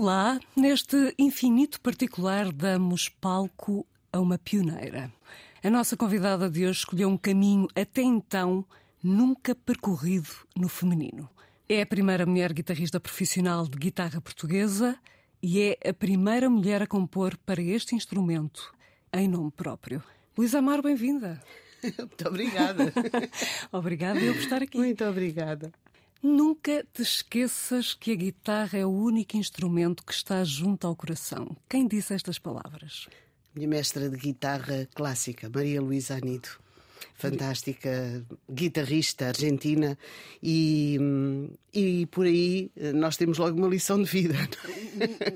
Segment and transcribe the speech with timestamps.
[0.00, 5.12] Olá, neste infinito particular damos palco a uma pioneira.
[5.60, 8.64] A nossa convidada de hoje escolheu um caminho até então
[9.02, 11.28] nunca percorrido no feminino.
[11.68, 14.96] É a primeira mulher guitarrista profissional de guitarra portuguesa
[15.42, 18.72] e é a primeira mulher a compor para este instrumento
[19.12, 20.00] em nome próprio.
[20.36, 21.42] Luísa Amaro, bem-vinda.
[21.82, 22.92] Muito obrigada.
[23.72, 24.78] obrigada eu por estar aqui.
[24.78, 25.72] Muito obrigada.
[26.22, 31.56] Nunca te esqueças que a guitarra é o único instrumento que está junto ao coração.
[31.68, 33.08] Quem disse estas palavras?
[33.54, 36.48] Minha mestra de guitarra clássica, Maria Luísa Anido
[37.14, 39.98] fantástica guitarrista argentina
[40.42, 40.98] e,
[41.74, 44.34] e por aí nós temos logo uma lição de vida.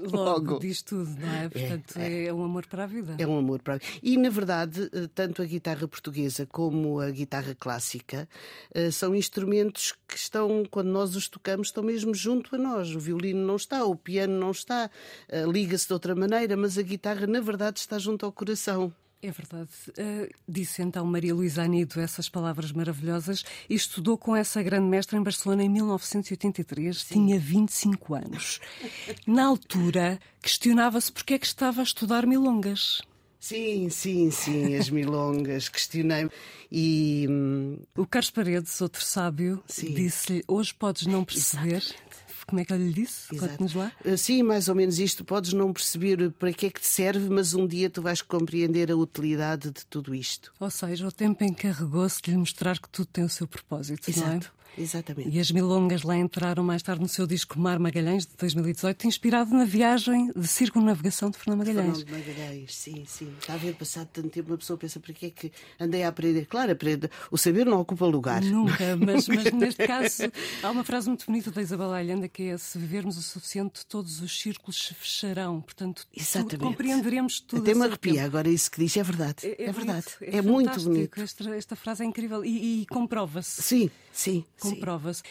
[0.03, 0.59] Logo, logo.
[0.59, 1.45] diz tudo, não é?
[1.45, 3.15] é Portanto, é, é, um amor para a vida.
[3.19, 3.91] É um amor para a vida.
[4.03, 8.29] E, na verdade, tanto a guitarra portuguesa como a guitarra clássica
[8.75, 12.95] eh, são instrumentos que estão, quando nós os tocamos, estão mesmo junto a nós.
[12.95, 14.91] O violino não está, o piano não está,
[15.29, 18.93] eh, liga-se de outra maneira, mas a guitarra, na verdade, está junto ao coração.
[19.23, 19.71] É verdade.
[19.91, 25.17] Uh, disse então Maria Luísa Anido essas palavras maravilhosas e estudou com essa grande mestra
[25.17, 27.03] em Barcelona em 1983.
[27.03, 27.15] Sim.
[27.15, 28.61] Tinha 25 anos.
[29.25, 33.01] Na altura, questionava-se porque é que estava a estudar milongas.
[33.39, 36.29] Sim, sim, sim, as milongas, questionei
[36.71, 37.27] e.
[37.29, 41.77] Hum, o Carlos Paredes, outro sábio, disse-lhe: Hoje podes não perceber.
[41.77, 43.37] Exato como é que ele lhe disse?
[43.37, 43.93] Conte-nos lá.
[44.05, 45.25] Eh, sim, mais ou menos isto.
[45.25, 48.91] Podes não perceber para que é que te serve, mas um dia tu vais compreender
[48.91, 50.53] a utilidade de tudo isto.
[50.59, 54.29] Ou seja, o tempo encarregou-se de lhe mostrar que tudo tem o seu propósito, Exato.
[54.29, 54.62] não é?
[54.77, 55.31] Exatamente.
[55.31, 59.55] E as milongas lá entraram mais tarde no seu disco Mar Magalhães, de 2018, inspirado
[59.55, 62.03] na viagem de circunnavegação de Fernando Magalhães.
[62.03, 63.33] Fernando Magalhães, sim, sim.
[63.39, 66.09] Está a ver passado tanto tempo, uma pessoa pensa para que é que andei a
[66.09, 66.47] aprender.
[66.47, 67.11] Claro, aprende.
[67.31, 68.43] O saber não ocupa lugar.
[68.43, 70.23] Nunca, mas, mas neste caso
[70.63, 74.21] há uma frase muito bonita da Isabel Allende que é: se vivermos o suficiente, todos
[74.21, 75.61] os círculos se fecharão.
[75.61, 76.59] Portanto, Exatamente.
[76.59, 77.63] compreenderemos tudo.
[77.63, 79.47] Até me arrepia agora isso que diz, é verdade.
[79.47, 80.07] É, é, é verdade.
[80.19, 81.21] Bonito, é, é muito bonito.
[81.21, 83.63] Esta, esta, frase é incrível e, e comprova-se.
[83.63, 85.23] Sim, sim comprova-se.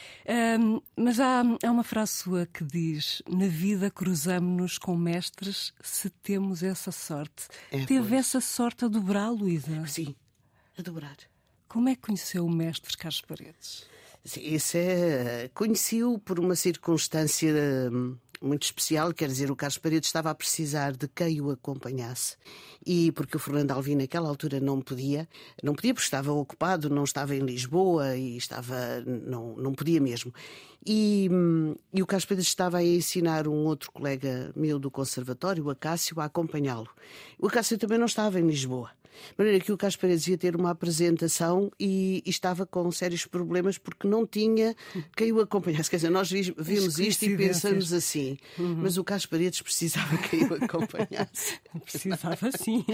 [0.60, 6.10] Um, mas há, há uma frase sua que diz: Na vida cruzamos-nos com mestres se
[6.10, 7.48] temos essa sorte.
[7.72, 8.14] É, Teve pois.
[8.14, 9.86] essa sorte a dobrar, Luísa?
[9.88, 10.16] Sim,
[10.78, 11.18] a dobrar.
[11.68, 13.86] Como é que conheceu o mestre Carlos Paredes?
[14.38, 15.50] Isso é.
[15.54, 17.54] Conheci-o por uma circunstância
[17.92, 22.36] hum, muito especial, quer dizer, o Carlos Paredes estava a precisar de quem o acompanhasse
[22.86, 25.30] e porque o Fernando Alvim naquela altura não podia,
[25.64, 30.34] não podia porque estava ocupado, não estava em Lisboa e estava não não podia mesmo.
[30.86, 35.66] E, hum, e o Carlos Pedro estava a ensinar um outro colega meu do conservatório,
[35.66, 36.90] o Acácio, a acompanhá-lo.
[37.38, 38.90] O Acácio também não estava em Lisboa.
[39.32, 43.26] De maneira que o Carlos Pereira ia ter uma apresentação e, e, estava com sérios
[43.26, 44.76] problemas porque não tinha
[45.16, 45.90] quem o acompanhasse.
[45.90, 48.78] Quer dizer, nós vimos isto e pensamos assim, uhum.
[48.82, 51.60] mas o Paredes precisava quem o acompanhasse.
[51.84, 52.86] precisava sim.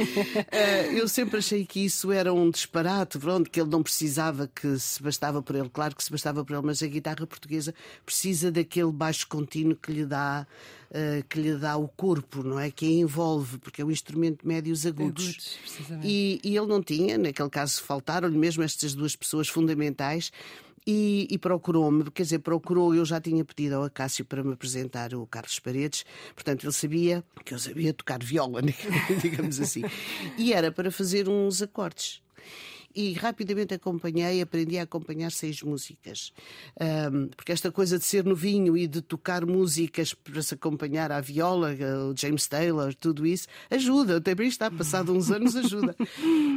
[0.51, 4.77] Eh, eu sempre achei que isso era um disparate, pronto, que ele não precisava que
[4.79, 5.69] se bastava por ele.
[5.69, 7.73] Claro que se bastava por ele, mas a guitarra portuguesa
[8.05, 10.47] precisa daquele baixo contínuo que lhe dá
[10.91, 12.71] uh, que lhe dá o corpo, não é?
[12.71, 15.57] Que a envolve, porque é um instrumento de médios agudos.
[15.79, 20.31] agudos e, e, ele não tinha, naquele caso faltaram-lhe mesmo estas duas pessoas fundamentais.
[20.89, 25.13] E, e procurou-me, quer dizer, procurou, eu já tinha pedido ao Acácio para me apresentar
[25.13, 28.61] o Carlos Paredes, portanto ele sabia que eu sabia tocar viola,
[29.21, 29.81] digamos assim,
[30.37, 32.21] e era para fazer uns acordes
[32.97, 36.33] e rapidamente acompanhei, aprendi a acompanhar seis músicas.
[36.81, 41.21] Um, porque esta coisa de ser novinho e de tocar músicas para se acompanhar à
[41.21, 41.75] viola,
[42.09, 44.17] o James Taylor, tudo isso, ajuda.
[44.17, 45.95] Até bem está, passado uns anos, ajuda.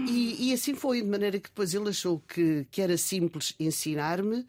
[0.09, 4.47] E, e, assim foi, de maneira que depois ele achou que, que era simples ensinar-me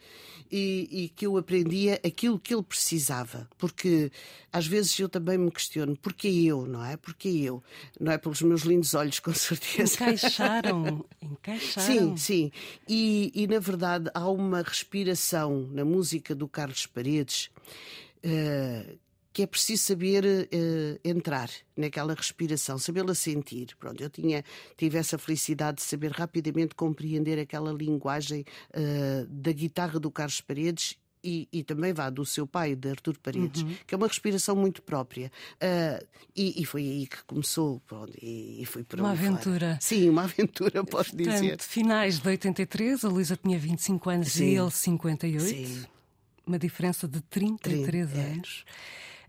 [0.52, 3.50] e, e que eu aprendia aquilo que ele precisava.
[3.58, 4.12] Porque
[4.52, 6.98] às vezes eu também me questiono, porquê eu, não é?
[6.98, 7.64] Porquê eu?
[8.00, 9.96] Não é pelos meus lindos olhos, com certeza.
[9.96, 11.81] Encaixaram, encaixaram.
[11.82, 12.52] Sim, sim.
[12.88, 17.50] E, e na verdade há uma respiração na música do Carlos Paredes.
[18.24, 19.00] Uh,
[19.34, 23.76] que é preciso saber uh, entrar naquela respiração, sabê-la sentir.
[23.80, 24.44] Pronto, eu tinha
[24.76, 28.44] tive essa felicidade de saber rapidamente compreender aquela linguagem
[28.76, 33.18] uh, da guitarra do Carlos Paredes e, e, também vá do seu pai, de Artur
[33.22, 33.76] Paredes, uhum.
[33.86, 35.32] que é uma respiração muito própria.
[35.56, 39.60] Uh, e, e, foi aí que começou, pronto, e, e foi para Uma aventura.
[39.60, 39.78] Fora.
[39.82, 41.60] Sim, uma aventura, posso Portanto, dizer.
[41.60, 44.46] Finais de 83, a Luísa tinha 25 anos Sim.
[44.46, 45.48] e ele 58.
[45.48, 45.86] Sim.
[46.46, 48.32] Uma diferença de 33 30, é.
[48.32, 48.66] anos.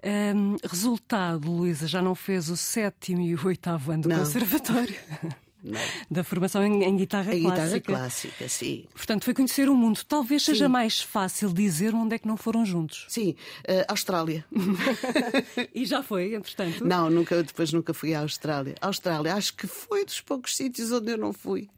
[0.03, 0.35] É.
[0.35, 4.19] Um, resultado, Luísa já não fez o sétimo e o oitavo ano do não.
[4.19, 4.97] conservatório.
[5.65, 6.05] é?
[6.11, 7.79] Da formação em, em guitarra em clássica.
[7.79, 8.85] guitarra clássica, sim.
[8.95, 10.01] Portanto, foi conhecer o mundo.
[10.07, 10.73] Talvez seja sim.
[10.73, 13.07] mais fácil dizer onde é que não foram juntos.
[13.09, 14.45] Sim, uh, Austrália.
[15.75, 16.85] e já foi, entretanto?
[16.85, 18.75] Não, nunca, depois nunca fui à Austrália.
[18.81, 21.69] Austrália, acho que foi dos poucos sítios onde eu não fui.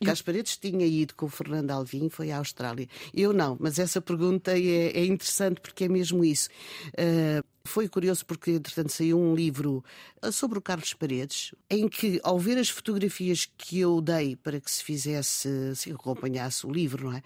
[0.00, 2.88] Carlos Paredes tinha ido com o Fernando Alvim, foi à Austrália.
[3.14, 6.48] Eu não, mas essa pergunta é, é interessante porque é mesmo isso.
[6.88, 9.84] Uh, foi curioso porque, entretanto, saiu um livro
[10.22, 14.60] ah, sobre o Carlos Paredes, em que, ao ver as fotografias que eu dei para
[14.60, 17.22] que se fizesse, se acompanhasse o livro, não é?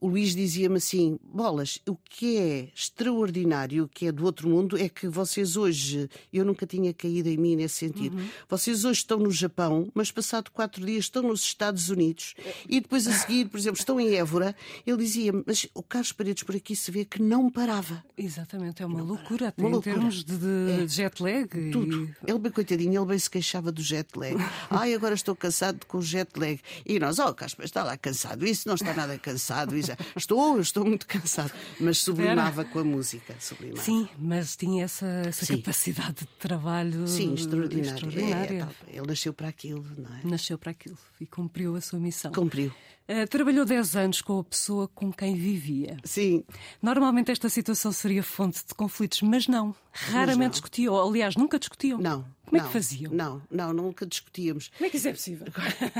[0.00, 4.76] O Luís dizia-me assim: Bolas, o que é extraordinário, o que é do outro mundo,
[4.78, 8.28] é que vocês hoje, eu nunca tinha caído em mim nesse sentido, uhum.
[8.48, 12.34] vocês hoje estão no Japão, mas passado quatro dias estão nos Estados Unidos
[12.68, 14.56] e depois a seguir, por exemplo, estão em Évora.
[14.86, 18.04] Ele dizia mas o Carlos Paredes por aqui se vê que não parava.
[18.16, 19.48] Exatamente, é uma não loucura.
[19.48, 20.88] Até em termos de, de é.
[20.88, 21.70] jet lag.
[21.70, 22.04] Tudo.
[22.04, 22.30] E...
[22.30, 24.36] Ele, bem coitadinho, ele bem se queixava do jet lag.
[24.70, 26.60] Ai, agora estou cansado com o jet lag.
[26.84, 28.46] E nós, oh, Casper, está lá cansado.
[28.46, 29.76] Isso não está nada cansado.
[29.76, 29.92] Isso...
[30.16, 31.52] Estou, estou muito cansado.
[31.78, 32.70] Mas sublimava Era.
[32.70, 33.34] com a música.
[33.38, 33.82] Sublimava.
[33.82, 37.90] Sim, mas tinha essa, essa capacidade de trabalho Sim, extraordinária.
[37.90, 38.68] extraordinária.
[38.86, 40.20] É, ele nasceu para aquilo, não é?
[40.24, 42.32] Nasceu para aquilo e cumpriu a sua missão.
[42.32, 42.72] Cumpriu.
[43.06, 45.98] Uh, trabalhou 10 anos com a pessoa com quem vivia.
[46.04, 46.42] Sim.
[46.80, 49.74] Normalmente esta situação seria fonte de conflitos, mas não.
[49.92, 50.50] Raramente mas não.
[50.50, 51.08] discutiam.
[51.08, 51.98] Aliás, nunca discutiam.
[51.98, 52.24] Não.
[52.46, 53.12] Como não, é que faziam?
[53.12, 54.68] Não, não, nunca discutíamos.
[54.68, 55.46] Como é que isso é possível?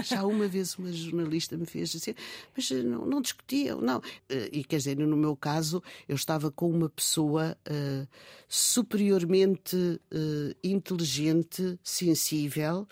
[0.04, 2.14] Já uma vez uma jornalista me fez assim,
[2.56, 4.02] mas eh, não, não discutiam, não.
[4.28, 8.08] Eh, e quer dizer, no meu caso, eu estava com uma pessoa uh,
[8.48, 12.86] superiormente uh, inteligente, sensível,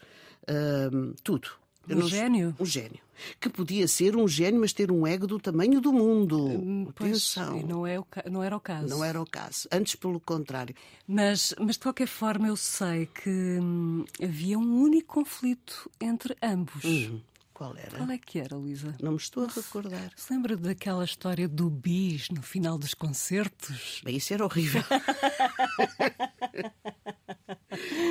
[1.22, 1.48] tudo
[1.88, 2.08] um não...
[2.08, 2.54] gênio?
[2.58, 3.00] Um gênio.
[3.40, 6.46] Que podia ser um gênio, mas ter um ego do tamanho do mundo.
[6.46, 7.34] Hum, pois,
[7.66, 8.88] não, é o, não era o caso.
[8.88, 9.68] Não era o caso.
[9.70, 10.74] Antes, pelo contrário.
[11.06, 16.84] Mas, mas de qualquer forma, eu sei que hum, havia um único conflito entre ambos.
[16.84, 17.20] Hum.
[17.52, 17.96] Qual era?
[17.96, 18.96] Qual é que era, Luísa?
[19.00, 20.10] Não me estou a recordar.
[20.16, 24.00] Se lembra daquela história do bis no final dos concertos?
[24.04, 24.82] Bem, isso era horrível.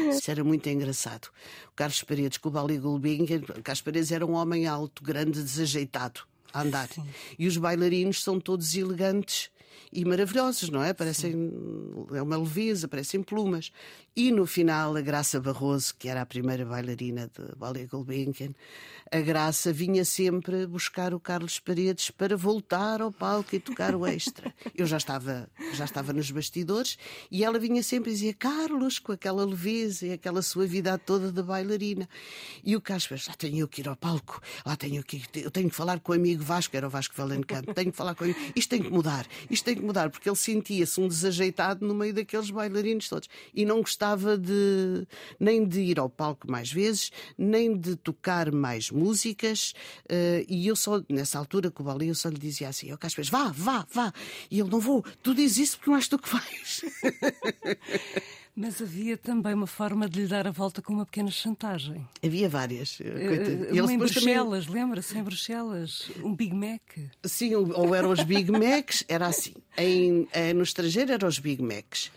[0.09, 1.27] Isso era muito engraçado.
[1.69, 6.21] O Carlos Paredes com o Bali Gulbenkian, Carlos Paredes era um homem alto, grande, desajeitado
[6.53, 6.87] a andar.
[6.89, 7.07] Sim.
[7.37, 9.49] E os bailarinos são todos elegantes
[9.91, 10.93] e maravilhosos, não é?
[10.93, 11.51] Parecem
[12.13, 13.71] é uma leveza, parecem plumas.
[14.15, 18.53] E no final, a Graça Barroso, que era a primeira bailarina de Ballet Gulbenkian,
[19.09, 24.05] a Graça vinha sempre buscar o Carlos Paredes para voltar ao palco e tocar o
[24.05, 24.53] extra.
[24.75, 26.97] Eu já estava, já estava nos bastidores
[27.29, 31.43] e ela vinha sempre e dizia Carlos, com aquela leveza e aquela suavidade toda de
[31.43, 32.07] bailarina.
[32.63, 35.75] E o Carlos lá tenho que ir ao palco, lá tenho que eu tenho que
[35.75, 38.69] falar com o amigo Vasco, era o Vasco Valencampo, tenho que falar com ele, isto
[38.69, 42.49] tem que mudar, isto tem que mudar, porque ele sentia-se um desajeitado no meio daqueles
[42.49, 45.07] bailarinos todos e não gostava de
[45.39, 49.73] nem de ir ao palco mais vezes, nem de tocar mais música músicas
[50.09, 52.97] uh, e eu só, nessa altura, com o Bali, eu só lhe dizia assim: Eu
[52.97, 54.13] Casper, vá, vá, vá.
[54.49, 56.81] E ele não vou, tu dizes isso porque não és tu que vais.
[58.55, 62.05] Mas havia também uma forma de lhe dar a volta com uma pequena chantagem.
[62.23, 62.99] Havia várias.
[62.99, 63.03] Uh,
[63.73, 64.81] em Bruxelas, também...
[64.81, 65.17] lembra-se?
[65.17, 66.81] Em Bruxelas, um Big Mac.
[67.23, 69.53] Sim, ou eram os Big Macs, era assim.
[69.77, 72.11] Em, no estrangeiro eram os Big Macs.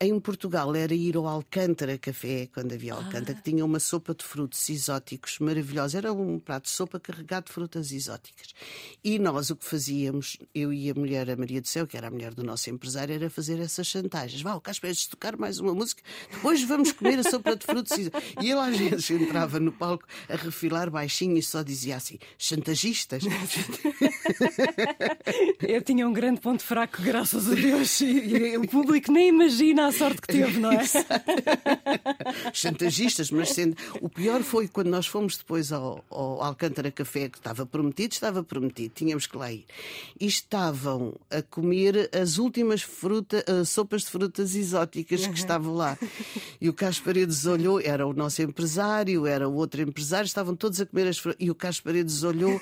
[0.00, 3.34] Em Portugal era ir ao Alcântara Café, quando havia Alcântara, ah.
[3.34, 5.98] que tinha uma sopa de frutos exóticos maravilhosa.
[5.98, 8.54] Era um prato de sopa carregado de frutas exóticas.
[9.02, 12.06] E nós o que fazíamos, eu e a mulher, a Maria do Céu, que era
[12.06, 14.40] a mulher do nosso empresário, era fazer essas chantagens.
[14.40, 16.00] Vá, o Casper, de tocar mais uma música,
[16.30, 18.34] depois vamos comer a sopa de frutos exóticos.
[18.40, 23.24] E ele às vezes entrava no palco a refilar baixinho e só dizia assim: chantagistas.
[25.60, 29.92] eu tinha um grande ponto fraco, graças a Deus, e o público nem imagina a
[29.92, 30.82] sorte que teve, não é?
[32.52, 33.76] Chantagistas, mas sendo.
[34.00, 38.42] O pior foi quando nós fomos depois ao, ao Alcântara Café, que estava prometido, estava
[38.42, 39.64] prometido, tínhamos que lá ir.
[40.20, 45.34] E estavam a comer as últimas fruta, uh, sopas de frutas exóticas que uhum.
[45.34, 45.98] estavam lá.
[46.60, 50.80] E o Carlos Paredes olhou, era o nosso empresário, era o outro empresário, estavam todos
[50.80, 51.38] a comer as frutas.
[51.40, 52.60] E o Carlos Paredes olhou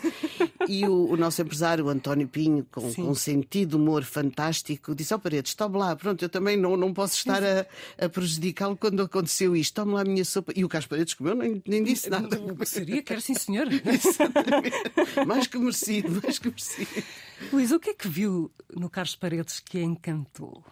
[0.68, 5.12] e o, o, nosso empresário, António Pinho, com, com um sentido de humor fantástico, disse:
[5.12, 7.66] Ó oh, Paredes, tome lá, pronto, eu também não, não posso estar a,
[7.98, 10.52] a prejudicá-lo quando aconteceu isto, tome lá a minha sopa.
[10.54, 12.40] E o Carlos Paredes comeu, nem, nem disse nada.
[12.40, 13.02] O que seria?
[13.02, 13.66] Quero sim, senhor.
[15.26, 17.02] mais que merecido, mais que merecido.
[17.52, 20.64] Luís, o que é que viu no Carlos Paredes que a encantou?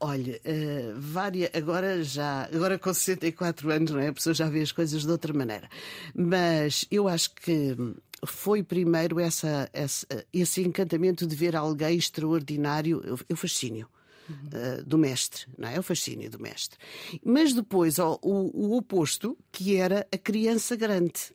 [0.00, 4.08] Olha, uh, várias, agora já, agora com 64 anos, não é?
[4.08, 5.68] A pessoa já vê as coisas de outra maneira.
[6.14, 7.76] Mas eu acho que
[8.24, 13.88] foi primeiro essa, essa, esse encantamento de ver alguém extraordinário, o fascínio.
[14.28, 15.80] Uh, do mestre, não é?
[15.80, 16.78] O fascínio do mestre.
[17.24, 21.32] Mas depois ó, o, o oposto, que era a criança grande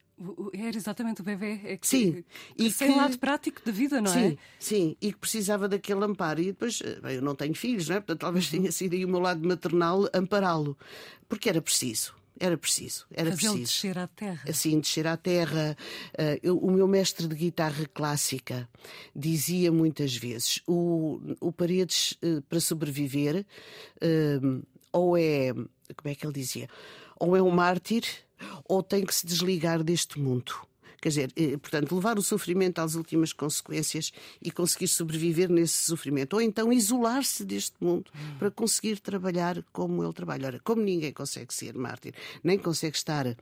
[0.54, 1.60] Era exatamente o bebê.
[1.64, 2.24] É que, sim.
[2.56, 2.98] Que, e sem que...
[2.98, 4.38] lado prático da vida, não sim, é?
[4.60, 4.96] Sim.
[5.02, 6.40] E que precisava daquele amparo.
[6.40, 8.00] E depois, eh, bem, eu não tenho filhos, não é?
[8.00, 10.78] Portanto, talvez tenha sido aí o meu lado maternal ampará-lo.
[11.28, 12.14] Porque era preciso.
[12.40, 13.58] Era preciso, era preciso.
[13.60, 14.44] descer à terra.
[14.50, 15.78] Assim, descer à terra.
[16.14, 18.68] Uh, eu, o meu mestre de guitarra clássica
[19.16, 23.46] dizia muitas vezes: o, o Paredes, uh, para sobreviver,
[24.02, 25.54] uh, ou é.
[25.54, 26.68] Como é que ele dizia?
[27.20, 28.04] Ou é um mártir,
[28.66, 30.54] ou tem que se desligar deste mundo.
[31.04, 36.36] Quer dizer, eh, portanto, levar o sofrimento às últimas consequências e conseguir sobreviver nesse sofrimento.
[36.36, 38.38] Ou então isolar-se deste mundo hum.
[38.40, 40.48] para conseguir trabalhar como ele trabalha.
[40.48, 43.36] Ora, como ninguém consegue ser mártir, nem consegue estar uh,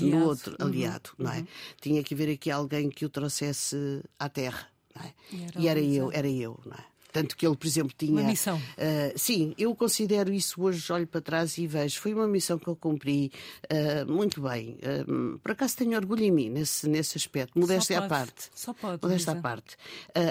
[0.00, 0.66] no outro uhum.
[0.66, 1.38] aliado, não é?
[1.38, 1.46] Uhum.
[1.80, 4.66] Tinha que haver aqui alguém que o trouxesse à terra.
[4.96, 5.12] É?
[5.32, 6.84] E era, e era eu, era eu, não é?
[7.14, 8.10] Tanto que ele, por exemplo, tinha.
[8.10, 8.56] Uma missão.
[8.56, 12.00] Uh, sim, eu considero isso hoje, olho para trás e vejo.
[12.00, 13.30] Foi uma missão que eu cumpri
[13.70, 14.76] uh, muito bem.
[14.82, 17.56] Uh, por acaso tenho orgulho em mim nesse, nesse aspecto.
[17.56, 18.50] Modéstia à parte.
[18.52, 19.00] Só pode.
[19.00, 19.76] Modéstia à parte.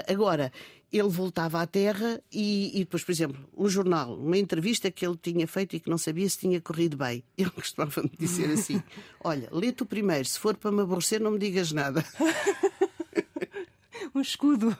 [0.06, 0.52] agora,
[0.92, 5.16] ele voltava à Terra e, e, depois, por exemplo, um jornal, uma entrevista que ele
[5.16, 7.24] tinha feito e que não sabia se tinha corrido bem.
[7.38, 8.82] Ele costumava-me dizer assim:
[9.22, 12.04] Olha, lê-te o primeiro, se for para me aborrecer, não me digas nada.
[14.14, 14.76] um escudo.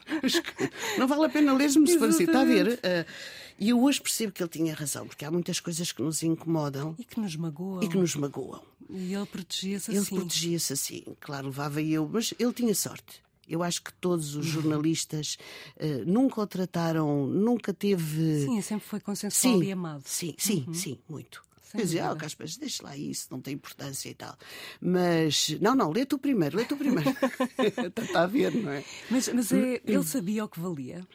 [0.97, 2.23] Não vale a pena ler-me se for assim.
[2.23, 2.79] Está a ver?
[2.79, 3.11] Uh,
[3.57, 6.95] e eu hoje percebo que ele tinha razão, porque há muitas coisas que nos incomodam.
[6.99, 7.83] E que nos magoam.
[7.83, 8.61] E que nos magoam.
[8.89, 9.99] E ele protegia-se assim.
[9.99, 11.03] Ele protegia-se assim.
[11.19, 13.23] Claro, levava eu, mas ele tinha sorte.
[13.47, 15.37] Eu acho que todos os jornalistas
[15.77, 18.43] uh, nunca o trataram, nunca teve.
[18.43, 20.03] Sim, sempre foi consensual sim, e amado.
[20.05, 20.73] Sim, sim, uhum.
[20.73, 21.44] sim, muito.
[21.71, 24.37] Quer dizer, ah, Caspas, deixa lá isso, não tem importância e tal.
[24.79, 27.09] Mas, não, não, lê tu primeiro, lê tu primeiro.
[28.01, 28.83] Está a ver, não é?
[29.09, 31.05] Mas, mas é, ele sabia o que valia?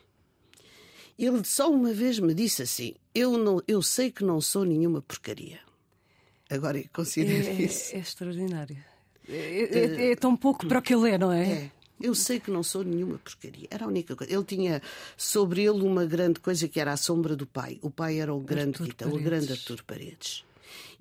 [1.19, 5.03] Ele só uma vez me disse assim: eu, não, eu sei que não sou nenhuma
[5.03, 5.61] porcaria.
[6.49, 7.95] Agora, considero é, isso.
[7.95, 8.77] É, é extraordinário.
[9.29, 11.53] É, é, é, tão pouco para o que ele é, não é?
[11.53, 11.71] É.
[12.01, 13.69] Eu sei que não sou nenhuma porcaria.
[13.71, 14.33] Era a única coisa.
[14.33, 14.83] Ele tinha
[15.17, 17.79] sobre ele uma grande coisa que era a sombra do pai.
[17.83, 20.45] O pai era o grande Artur o grande Artur Paredes.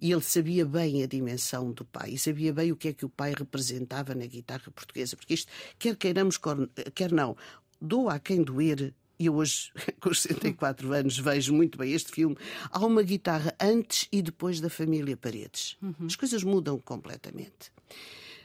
[0.01, 3.05] E ele sabia bem a dimensão do pai e sabia bem o que é que
[3.05, 5.15] o pai representava na guitarra portuguesa.
[5.15, 6.39] Porque isto, quer queiramos,
[6.95, 7.35] quer não,
[7.81, 12.11] doa a quem doer, e eu hoje, com os 64 anos, vejo muito bem este
[12.11, 12.37] filme,
[12.71, 15.77] há uma guitarra antes e depois da família Paredes.
[15.81, 16.07] Uhum.
[16.07, 17.71] As coisas mudam completamente.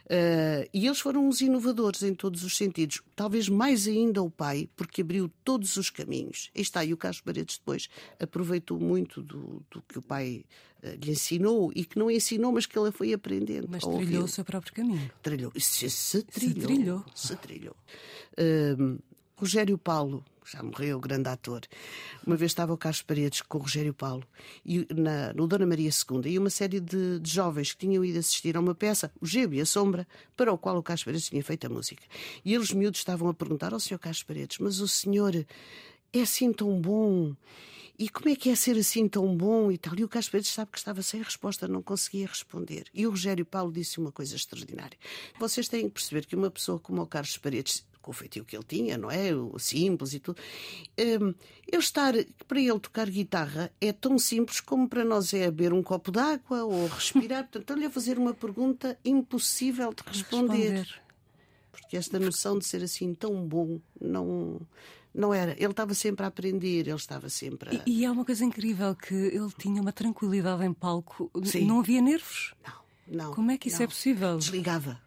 [0.05, 3.01] Uh, e eles foram os inovadores em todos os sentidos.
[3.15, 6.51] Talvez mais ainda o pai, porque abriu todos os caminhos.
[6.55, 10.45] Aí está, e o Carlos Paredes depois aproveitou muito do, do que o pai
[10.83, 13.67] uh, lhe ensinou e que não ensinou, mas que ele foi aprendendo.
[13.69, 15.11] Mas trilhou o seu próprio caminho.
[15.23, 15.51] Trilhou.
[15.57, 16.61] Se, se trilhou.
[16.61, 17.05] Se trilhou.
[17.15, 17.75] Se trilhou.
[18.37, 18.99] Uh,
[19.37, 21.61] Rogério Paulo, já morreu, grande ator.
[22.25, 24.23] Uma vez estava o Carlos Paredes com o Rogério Paulo
[24.65, 28.17] e, na, no Dona Maria II e uma série de, de, jovens que tinham ido
[28.17, 31.27] assistir a uma peça, O Gebo e a Sombra, para o qual o Carlos Paredes
[31.27, 32.03] tinha feito a música.
[32.45, 33.99] E eles miúdos estavam a perguntar ao Sr.
[33.99, 35.35] Carlos Paredes, mas o senhor
[36.13, 37.35] é assim tão bom?
[37.97, 39.97] E como é que é ser assim tão bom e tal?
[39.97, 42.85] E o Carlos Paredes sabe que estava sem resposta, não conseguia responder.
[42.93, 44.97] E o Rogério Paulo disse uma coisa extraordinária.
[45.39, 48.55] Vocês têm que perceber que uma pessoa como o Carlos Paredes com o feitio que
[48.55, 49.33] ele tinha, não é?
[49.33, 50.39] O simples e tudo.
[50.99, 51.33] Um,
[51.67, 52.13] ele estar,
[52.47, 56.65] para ele tocar guitarra é tão simples como para nós é beber um copo d'água
[56.65, 57.45] ou respirar.
[57.49, 60.71] Portanto, estou-lhe a fazer uma pergunta impossível de responder.
[60.71, 61.01] responder.
[61.71, 64.61] Porque esta noção de ser assim tão bom não
[65.11, 65.53] não era.
[65.53, 67.73] Ele estava sempre a aprender, ele estava sempre a...
[67.85, 71.31] E, e é uma coisa incrível que ele tinha uma tranquilidade em palco.
[71.43, 71.65] Sim.
[71.65, 72.53] Não havia nervos.
[72.63, 73.33] Não, não.
[73.33, 73.85] Como é que isso não.
[73.85, 74.37] é possível?
[74.37, 75.04] Desligava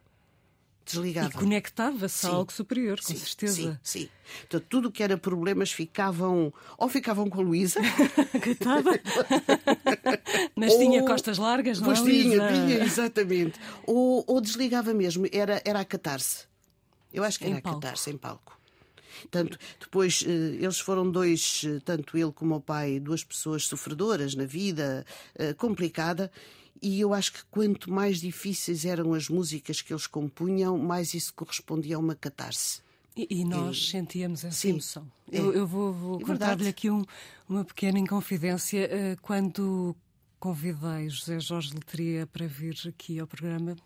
[0.88, 1.28] desligava.
[1.28, 3.54] E conectava-se a algo superior, com sim, certeza.
[3.54, 4.09] Sim, sim.
[4.47, 6.52] Então, tudo que era problemas ficavam.
[6.76, 7.80] Ou ficavam com a Luísa.
[8.42, 8.90] Coitada.
[10.57, 10.78] Mas ou...
[10.78, 11.95] tinha costas largas, não é?
[11.95, 13.59] Pois tinha, tinha, exatamente.
[13.87, 16.47] Ou, ou desligava mesmo, era, era a catar-se.
[17.12, 18.57] Eu acho que era em a catar-se em palco.
[19.30, 24.34] Tanto, depois eh, eles foram dois, eh, tanto ele como o pai, duas pessoas sofredoras
[24.34, 26.30] na vida, eh, complicada,
[26.80, 31.34] e eu acho que quanto mais difíceis eram as músicas que eles compunham, mais isso
[31.34, 32.80] correspondia a uma catarse.
[33.16, 33.90] E, e nós e...
[33.90, 35.10] sentíamos essa Sim, emoção.
[35.30, 35.40] É.
[35.40, 37.04] Eu, eu, vou, vou é contar-lhe aqui um,
[37.48, 38.88] uma pequena inconfidência.
[39.22, 39.96] Quando
[40.38, 43.76] convidei José Jorge Letria para vir aqui ao programa,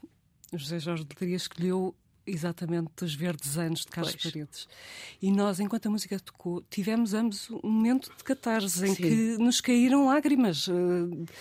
[0.52, 1.94] José Jorge Letria escolheu
[2.26, 4.32] exatamente dos verdes anos de Carlos pois.
[4.32, 4.68] Paredes.
[5.20, 9.02] E nós, enquanto a música tocou, tivemos ambos um momento de catarse em Sim.
[9.02, 10.68] que nos caíram lágrimas.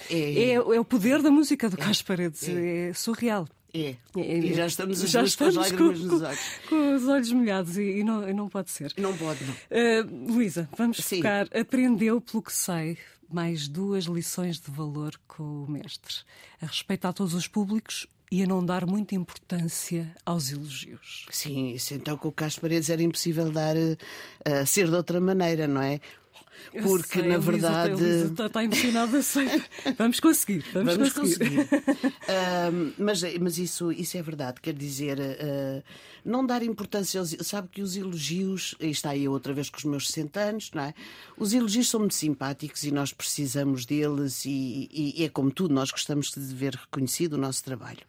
[0.09, 1.79] É, é, é o poder da música do é.
[1.79, 3.47] Carlos Paredes, é, é surreal.
[3.73, 3.95] É.
[4.17, 4.37] é.
[4.37, 6.69] E já estamos, já estamos com, com.
[6.69, 8.93] Com os olhos molhados e, e, não, e não pode ser.
[8.97, 9.53] Não pode, não.
[9.53, 11.17] Uh, Luísa, vamos Sim.
[11.17, 11.47] focar.
[11.53, 12.97] Aprendeu, pelo que sei,
[13.31, 16.15] mais duas lições de valor com o mestre.
[16.61, 21.25] A respeitar todos os públicos e a não dar muita importância aos elogios.
[21.29, 25.67] Sim, isso então com o Carlos Paredes era impossível dar uh, ser de outra maneira,
[25.67, 25.99] não é?
[26.81, 27.91] Porque, sei, na verdade.
[27.91, 29.47] Elisa está, está emocionada, sei.
[29.97, 31.67] Vamos conseguir, vamos, vamos conseguir.
[31.67, 32.07] conseguir.
[32.07, 35.83] uh, mas mas isso, isso é verdade, quer dizer, uh,
[36.23, 37.35] não dar importância aos.
[37.41, 40.83] Sabe que os elogios, e está aí outra vez com os meus 60 anos, não
[40.83, 40.93] é?
[41.37, 45.73] Os elogios são muito simpáticos e nós precisamos deles, e, e, e é como tudo,
[45.73, 48.01] nós gostamos de ver reconhecido o nosso trabalho.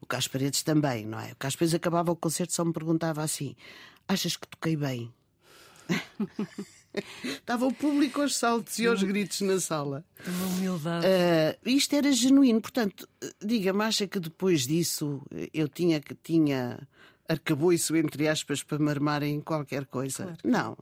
[0.00, 1.32] O Carlos Paredes também, não é?
[1.32, 3.54] O Carlos Paredes acabava o concerto só me perguntava assim:
[4.06, 5.12] achas que toquei bem?
[7.24, 10.04] Estava o público aos saltos e aos gritos na sala.
[10.26, 11.06] Uma humildade.
[11.06, 12.60] Uh, isto era genuíno.
[12.60, 13.08] Portanto,
[13.42, 16.78] diga-me, acha que depois disso eu tinha que tinha
[17.74, 20.24] isso entre aspas, para me armarem qualquer coisa.
[20.24, 20.38] Claro.
[20.44, 20.76] Não,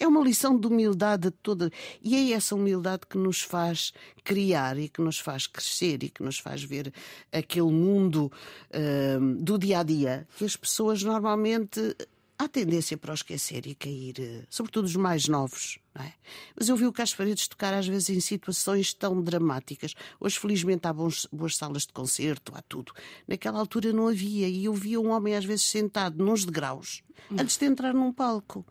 [0.00, 1.70] é uma lição de humildade toda.
[2.02, 3.92] E é essa humildade que nos faz
[4.24, 6.92] criar e que nos faz crescer e que nos faz ver
[7.30, 8.32] aquele mundo
[8.74, 11.96] uh, do dia a dia que as pessoas normalmente
[12.38, 15.78] há tendência para o esquecer e cair, eh, sobretudo os mais novos.
[15.94, 16.12] É?
[16.56, 19.94] Mas eu vi o Carlos Paredes tocar às vezes em situações tão dramáticas.
[20.18, 22.92] Hoje, felizmente, há bons, boas salas de concerto, há tudo.
[23.28, 27.02] Naquela altura não havia, e eu via um homem às vezes sentado nos degraus,
[27.38, 28.66] antes de entrar num palco,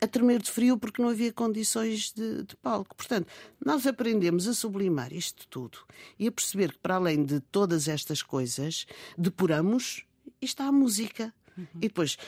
[0.00, 2.94] a tremer de frio porque não havia condições de, de palco.
[2.96, 3.28] Portanto,
[3.64, 5.78] nós aprendemos a sublimar isto tudo
[6.18, 10.04] e a perceber que, para além de todas estas coisas, depuramos
[10.44, 11.32] está a música.
[11.56, 11.66] Uhum.
[11.76, 12.18] E depois,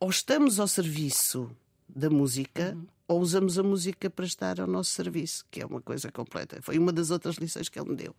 [0.00, 1.50] ou estamos ao serviço
[1.86, 2.86] da música uhum.
[3.06, 6.60] ou usamos a música para estar ao nosso serviço, que é uma coisa completa.
[6.62, 8.16] Foi uma das outras lições que ele me deu.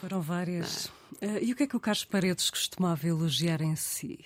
[0.00, 0.86] Foram várias.
[0.86, 4.18] Uh, e o que é que o Carlos Paredes costumava elogiar em si?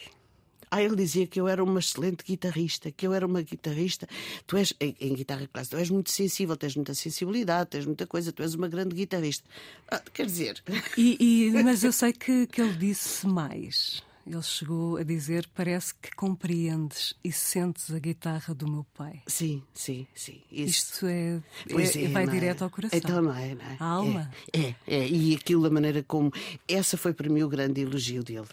[0.71, 4.07] Ah, ele dizia que eu era uma excelente guitarrista, que eu era uma guitarrista.
[4.47, 8.07] Tu és, em, em guitarra clássica, tu és muito sensível, tens muita sensibilidade, tens muita
[8.07, 9.49] coisa, tu és uma grande guitarrista.
[9.91, 10.63] Ah, quer dizer.
[10.97, 14.03] E, e, mas eu sei que, que ele disse mais.
[14.31, 19.23] Ele chegou a dizer: Parece que compreendes e sentes a guitarra do meu pai.
[19.27, 20.43] Sim, sim, sim.
[20.53, 20.71] Isso.
[20.71, 22.27] Isto é, é, é vai é?
[22.27, 22.99] direto ao coração.
[22.99, 23.77] Então não é, não é?
[23.81, 24.31] A alma.
[24.53, 25.09] É, é, é.
[25.09, 26.31] E aquilo, da maneira como.
[26.69, 28.49] Essa foi para mim o grande elogio dele.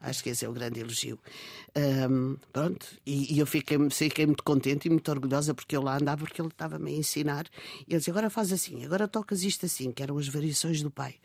[0.00, 1.18] Acho que esse é o grande elogio.
[1.76, 5.96] Um, pronto, e, e, eu fiquei, fiquei muito contente e muito orgulhosa porque eu lá
[5.96, 7.46] andava, porque ele estava-me a ensinar.
[7.88, 10.90] E ele dizia: agora faz assim, agora tocas isto assim, que eram as variações do
[10.90, 11.16] pai.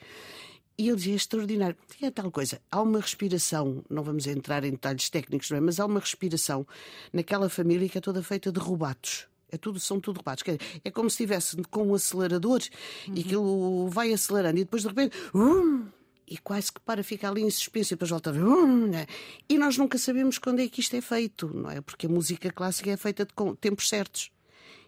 [0.79, 1.75] E eu dizia, é extraordinário.
[2.01, 5.59] E é tal coisa, há uma respiração, não vamos entrar em detalhes técnicos, não é?
[5.59, 6.65] mas há uma respiração
[7.11, 9.27] naquela família que é toda feita de rubatos.
[9.51, 10.45] É tudo, são tudo rubatos.
[10.85, 12.61] É como se estivesse com um acelerador
[13.09, 13.13] uhum.
[13.13, 15.17] e aquilo vai acelerando e depois de repente.
[15.35, 15.87] Um,
[16.25, 18.41] e quase que para ficar ali em suspenso e depois volta ver.
[18.41, 19.05] Né?
[19.49, 21.81] E nós nunca sabemos quando é que isto é feito, não é?
[21.81, 24.31] Porque a música clássica é feita de tempos certos.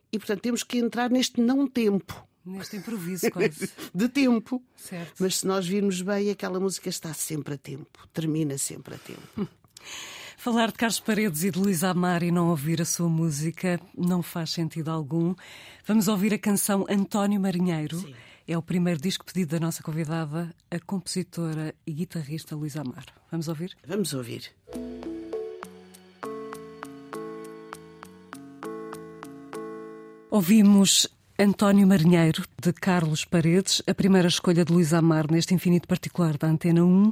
[0.09, 2.25] E portanto temos que entrar neste não tempo.
[2.45, 3.69] Neste improviso, quase.
[3.93, 4.63] de tempo.
[4.75, 5.13] Certo.
[5.19, 9.47] Mas se nós virmos bem, aquela música está sempre a tempo, termina sempre a tempo.
[10.37, 14.23] Falar de Carlos Paredes e de Luísa Amar e não ouvir a sua música não
[14.23, 15.35] faz sentido algum.
[15.85, 17.99] Vamos ouvir a canção António Marinheiro.
[17.99, 18.15] Sim.
[18.47, 23.05] É o primeiro disco pedido da nossa convidada, a compositora e guitarrista Luísa Amar.
[23.29, 23.77] Vamos ouvir?
[23.85, 24.51] Vamos ouvir.
[30.31, 31.07] Ouvimos
[31.41, 36.45] António Marinheiro, de Carlos Paredes, a primeira escolha de Luís Amar neste infinito particular da
[36.45, 37.11] Antena 1.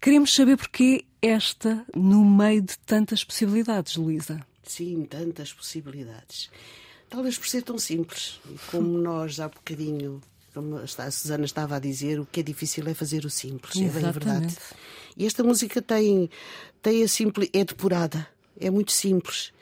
[0.00, 4.44] Queremos saber porquê esta no meio de tantas possibilidades, Luísa.
[4.64, 6.50] Sim, tantas possibilidades.
[7.08, 8.40] Talvez por ser tão simples.
[8.72, 10.20] Como nós há bocadinho,
[10.52, 13.76] como a Susana estava a dizer, o que é difícil é fazer o simples.
[13.76, 13.98] Exatamente.
[13.98, 14.56] É bem verdade.
[15.16, 16.28] E esta música tem,
[16.82, 18.26] tem a simples, é depurada,
[18.58, 19.52] é muito simples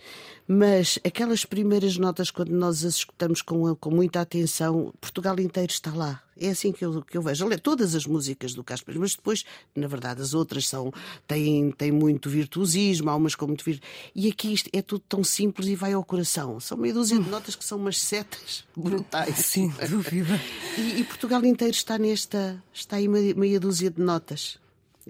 [0.51, 5.93] mas aquelas primeiras notas, quando nós as escutamos com, com muita atenção, Portugal inteiro está
[5.93, 6.23] lá.
[6.41, 7.47] É assim que eu, que eu vejo.
[7.59, 9.45] Todas as músicas do Casper, mas depois,
[9.77, 10.91] na verdade, as outras são
[11.27, 14.13] têm, têm muito virtuosismo, há umas com muito virtuosismo.
[14.15, 16.59] E aqui isto é tudo tão simples e vai ao coração.
[16.61, 19.37] São meia dúzia de notas que são umas setas brutais.
[19.37, 20.41] Sim, dúvida.
[20.79, 24.59] E, e Portugal inteiro está nesta, está aí meia, meia dúzia de notas.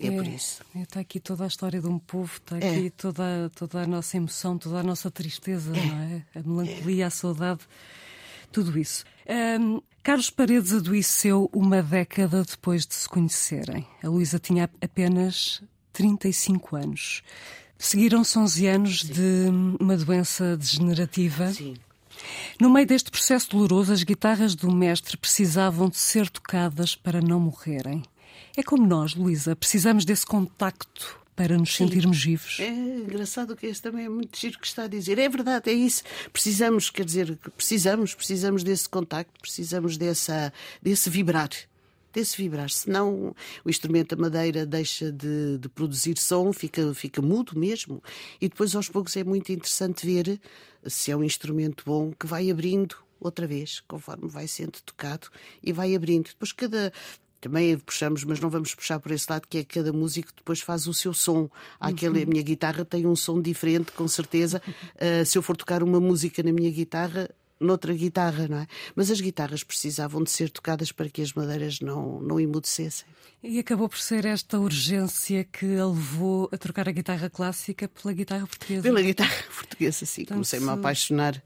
[0.00, 0.62] É, é, por isso.
[0.74, 2.70] Está aqui toda a história de um povo, está é.
[2.70, 2.90] aqui é.
[2.90, 5.86] toda, toda a nossa emoção, toda a nossa tristeza, é.
[5.86, 6.24] não é?
[6.34, 7.60] A melancolia, a saudade,
[8.52, 9.04] tudo isso.
[9.60, 13.86] Um, Carlos Paredes adoeceu uma década depois de se conhecerem.
[14.02, 17.22] A Luísa tinha apenas 35 anos.
[17.76, 19.12] Seguiram-se 11 anos Sim.
[19.12, 19.48] de
[19.80, 21.52] uma doença degenerativa.
[21.52, 21.76] Sim.
[22.60, 27.38] No meio deste processo doloroso, as guitarras do mestre precisavam de ser tocadas para não
[27.38, 28.02] morrerem.
[28.58, 31.86] É como nós, Luísa, precisamos desse contacto para nos Sim.
[31.86, 32.58] sentirmos vivos.
[32.58, 35.16] É engraçado que este também é muito giro que está a dizer.
[35.16, 36.02] É verdade, é isso.
[36.32, 41.50] Precisamos, quer dizer, precisamos, precisamos desse contacto, precisamos dessa, desse vibrar.
[42.12, 43.32] desse vibrar, senão
[43.64, 48.02] o instrumento da madeira deixa de, de, produzir som, fica, fica mudo mesmo.
[48.40, 50.40] E depois, aos poucos, é muito interessante ver
[50.84, 55.28] se é um instrumento bom que vai abrindo outra vez, conforme vai sendo tocado,
[55.62, 56.30] e vai abrindo.
[56.30, 56.92] Depois, cada,
[57.40, 60.60] também puxamos, mas não vamos puxar por esse lado, que é que cada músico depois
[60.60, 61.48] faz o seu som.
[61.78, 62.22] Aquele.
[62.22, 64.60] A minha guitarra tem um som diferente, com certeza.
[64.96, 68.66] Uh, se eu for tocar uma música na minha guitarra, noutra guitarra, não é?
[68.94, 73.06] Mas as guitarras precisavam de ser tocadas para que as madeiras não, não emudecessem.
[73.42, 78.12] E acabou por ser esta urgência que a levou a trocar a guitarra clássica pela
[78.12, 78.82] guitarra portuguesa?
[78.82, 80.22] Pela guitarra portuguesa, sim.
[80.22, 81.42] Então, Comecei-me a apaixonar.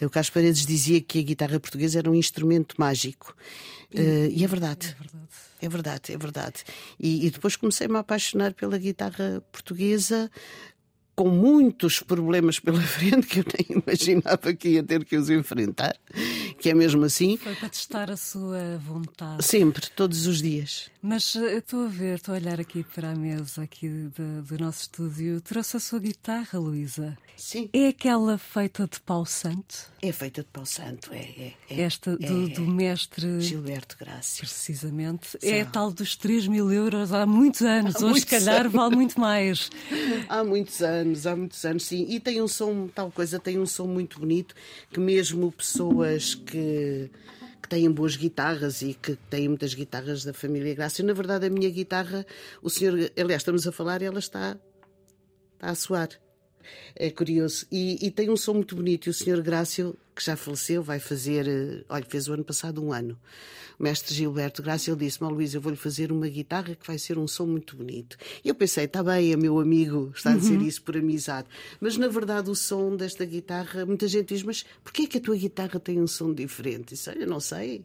[0.00, 3.36] O Carlos Paredes dizia que a guitarra portuguesa era um instrumento mágico.
[3.92, 4.96] E, uh, e é verdade.
[4.98, 5.28] É verdade.
[5.62, 6.64] É verdade, é verdade.
[6.98, 10.30] E, e depois comecei-me a apaixonar pela guitarra portuguesa,
[11.14, 15.96] com muitos problemas pela frente que eu nem imaginava que ia ter que os enfrentar,
[16.58, 17.36] que é mesmo assim.
[17.36, 19.44] Foi para testar a sua vontade.
[19.44, 20.90] Sempre, todos os dias.
[21.02, 24.58] Mas eh, estou a ver, estou a olhar aqui para a mesa aqui do, do
[24.58, 25.40] nosso estúdio.
[25.40, 27.16] Trouxe a sua guitarra, Luísa.
[27.36, 27.70] Sim.
[27.72, 29.90] É aquela feita de pau santo?
[30.02, 31.18] É feita de pau santo, é.
[31.18, 34.40] é, é Esta do, é, do mestre Gilberto Graça.
[34.40, 35.38] Precisamente.
[35.42, 37.96] É tal dos 3 mil euros há muitos anos.
[37.96, 38.72] Há Hoje, se calhar, anos.
[38.72, 39.70] vale muito mais.
[40.28, 42.06] Há muitos anos anos, há muitos anos, sim.
[42.08, 44.54] E tem um som, tal coisa, tem um som muito bonito
[44.92, 47.10] que mesmo pessoas que
[47.60, 51.02] que têm boas guitarras e que têm muitas guitarras da família Graça.
[51.02, 52.26] Na verdade, a minha guitarra,
[52.62, 54.56] o senhor, aliás, estamos a falar, ela está,
[55.54, 56.08] está a soar.
[56.94, 57.66] É curioso.
[57.70, 59.06] E, e, tem um som muito bonito.
[59.06, 61.46] E o senhor Grácio, que já faleceu, vai fazer.
[61.48, 63.18] Eh, olha, fez o ano passado um ano.
[63.78, 67.18] O mestre Gilberto Grácio disse-me: oh, Luís, eu vou-lhe fazer uma guitarra que vai ser
[67.18, 68.16] um som muito bonito.
[68.44, 70.66] E eu pensei: está bem, é meu amigo, está a dizer uhum.
[70.66, 71.48] isso por amizade.
[71.80, 75.20] Mas na verdade, o som desta guitarra, muita gente diz: mas porquê é que a
[75.20, 76.92] tua guitarra tem um som diferente?
[76.92, 77.84] Isso, olha, não sei.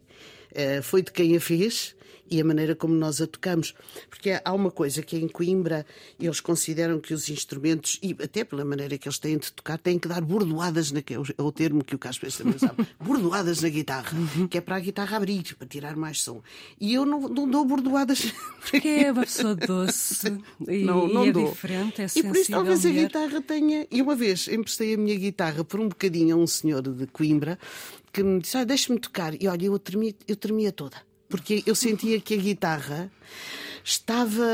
[0.52, 1.96] Uh, foi de quem a fez
[2.30, 3.74] e a maneira como nós a tocamos.
[4.08, 5.86] Porque há uma coisa que em Coimbra
[6.18, 9.98] eles consideram que os instrumentos, e até pela maneira que eles têm de tocar, têm
[9.98, 14.16] que dar bordoadas, na, é o termo que o Casper também sabe, bordoadas na guitarra,
[14.16, 14.48] uhum.
[14.48, 16.42] que é para a guitarra abrir, para tirar mais som.
[16.80, 18.32] E eu não, não dou bordoadas.
[18.68, 20.26] Porque é uma pessoa doce
[20.68, 21.50] e, não, não e é dou.
[21.50, 23.86] diferente, é E por isso talvez a guitarra tenha.
[23.90, 27.58] E uma vez emprestei a minha guitarra por um bocadinho a um senhor de Coimbra
[28.16, 29.40] que me disse: ah, deixa-me tocar.
[29.40, 30.96] E olha, eu tremia, eu tremia toda
[31.28, 33.10] porque eu sentia que a guitarra
[33.84, 34.44] estava.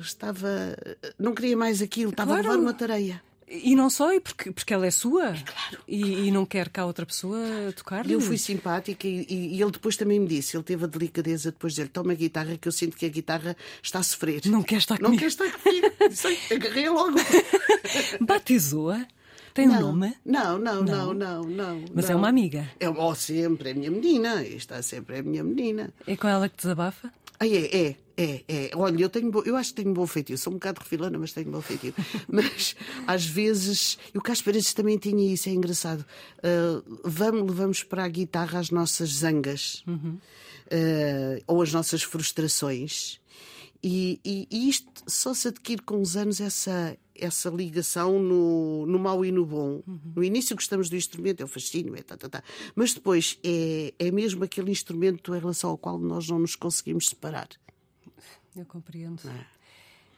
[0.00, 0.76] estava
[1.18, 2.48] não queria mais aquilo, estava claro.
[2.48, 3.22] a levar uma tareia.
[3.52, 5.30] E não só, e porque, porque ela é sua.
[5.30, 5.78] É claro.
[5.88, 7.40] E, e não quer cá outra pessoa
[7.74, 8.08] tocar.
[8.08, 11.72] Eu fui simpática e, e, ele depois também me disse, ele teve a delicadeza depois
[11.72, 14.42] de dizer, toma a guitarra que eu sinto que a guitarra está a sofrer.
[14.46, 15.14] Não quer estar comigo.
[15.14, 15.86] Não quer estar comigo.
[16.54, 17.16] Agarrei logo.
[18.24, 19.04] Batizou-a?
[19.54, 20.14] Tem não, um nome?
[20.24, 21.84] Não, não, não, não, não.
[21.94, 22.12] Mas não.
[22.12, 22.70] é uma amiga?
[22.78, 24.42] É oh, sempre, é minha menina.
[24.42, 25.90] Está sempre é minha menina.
[26.06, 27.12] É com ela que desabafa?
[27.38, 28.70] Ah, é, é, é, é.
[28.74, 30.36] Olha, eu, tenho, eu acho que tenho bom feitio.
[30.36, 31.94] Sou um bocado refilona, mas tenho bom feitio.
[32.28, 33.98] mas às vezes.
[34.14, 36.04] E o Paredes também tinha isso, é engraçado.
[36.38, 40.18] Uh, vamos, levamos para a guitarra as nossas zangas uhum.
[40.66, 43.19] uh, ou as nossas frustrações.
[43.82, 48.98] E, e, e, isto só se adquire com os anos essa, essa ligação no, no
[48.98, 49.82] mau e no bom.
[49.86, 50.00] Uhum.
[50.16, 52.42] No início gostamos do instrumento, é o fascínio, é tá, tá, tá.
[52.74, 57.06] mas depois é, é mesmo aquele instrumento em relação ao qual nós não nos conseguimos
[57.06, 57.48] separar.
[58.54, 59.22] Eu compreendo.
[59.26, 59.46] É.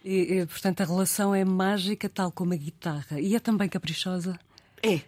[0.05, 3.21] E, e, portanto, a relação é mágica, tal como a guitarra.
[3.21, 4.39] E é também caprichosa?
[4.83, 5.01] É,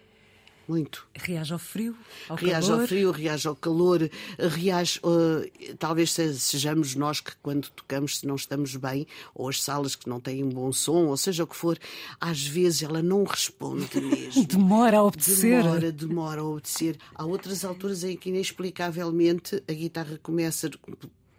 [0.67, 1.07] muito.
[1.15, 1.95] Reage ao frio,
[2.29, 2.81] ao reage calor.
[2.81, 4.99] ao frio, reage ao calor, reage.
[4.99, 10.09] Uh, talvez sejamos nós que, quando tocamos, se não estamos bem, ou as salas que
[10.09, 11.77] não têm um bom som, ou seja o que for,
[12.19, 14.45] às vezes ela não responde mesmo.
[14.45, 15.63] demora a obedecer.
[15.63, 16.97] Demora, demora a obedecer.
[17.13, 20.69] Há outras alturas em que, inexplicavelmente, a guitarra começa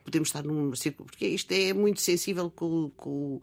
[0.07, 3.40] podemos estar num círculo, porque isto é muito sensível com, com,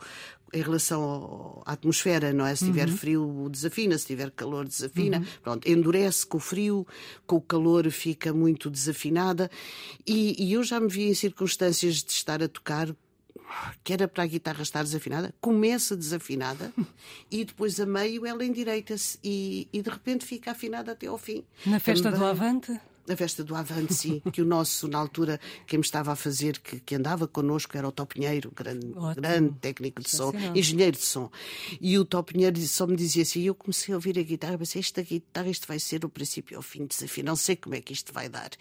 [0.53, 2.55] em relação ao, à atmosfera, não é?
[2.55, 2.97] Se tiver uhum.
[2.97, 5.19] frio, desafina, se tiver calor, desafina.
[5.19, 5.25] Uhum.
[5.43, 6.87] Pronto, endurece com o frio,
[7.27, 9.51] com o calor fica muito desafinada.
[10.07, 12.95] E, e eu já me vi em circunstâncias de estar a tocar
[13.83, 16.73] que era para a guitarra estar desafinada, começa desafinada
[17.29, 21.43] e depois a meio ela endireita-se e, e de repente fica afinada até ao fim.
[21.65, 22.19] Na festa Também...
[22.19, 22.79] do Avante?
[23.07, 26.59] Na festa do Avante, sim, que o nosso, na altura, quem me estava a fazer,
[26.59, 31.29] que, que andava connosco, era o Topinheiro, grande, grande técnico de som, engenheiro de som.
[31.81, 35.01] E o Topinheiro só me dizia assim, eu comecei a ouvir a guitarra, pensei, esta
[35.01, 38.13] guitarra, isto vai ser o princípio ao fim, desafio, não sei como é que isto
[38.13, 38.51] vai dar.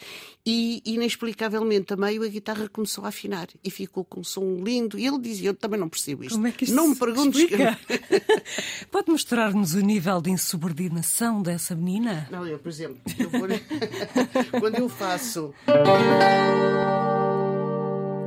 [0.45, 4.99] E, inexplicavelmente, a meio, a guitarra começou a afinar e ficou com um som lindo.
[4.99, 6.35] E ele dizia, eu também não percebo isto.
[6.35, 7.45] Como é que isto não me perguntes.
[7.45, 7.57] Que...
[8.91, 12.29] Pode mostrar-nos o nível de insubordinação dessa menina?
[12.31, 13.43] Não, eu, por exemplo, eu vou...
[14.61, 15.55] Quando eu faço.
[15.67, 15.83] Está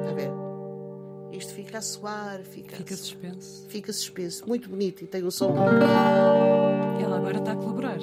[0.09, 0.31] a ver?
[1.31, 2.97] Isto fica a soar, fica, Fica a...
[2.97, 3.65] suspenso.
[3.69, 4.47] fica suspenso.
[4.47, 5.55] Muito bonito e tem um som.
[7.01, 7.97] Ela agora está a colaborar.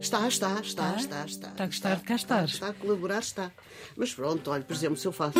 [0.00, 0.96] Está, está, está, Está?
[0.96, 1.48] está, está.
[1.48, 2.44] Está a gostar de cá estar.
[2.44, 3.50] Está, a colaborar, está.
[3.96, 5.38] Mas pronto, olha, por exemplo, se eu faço.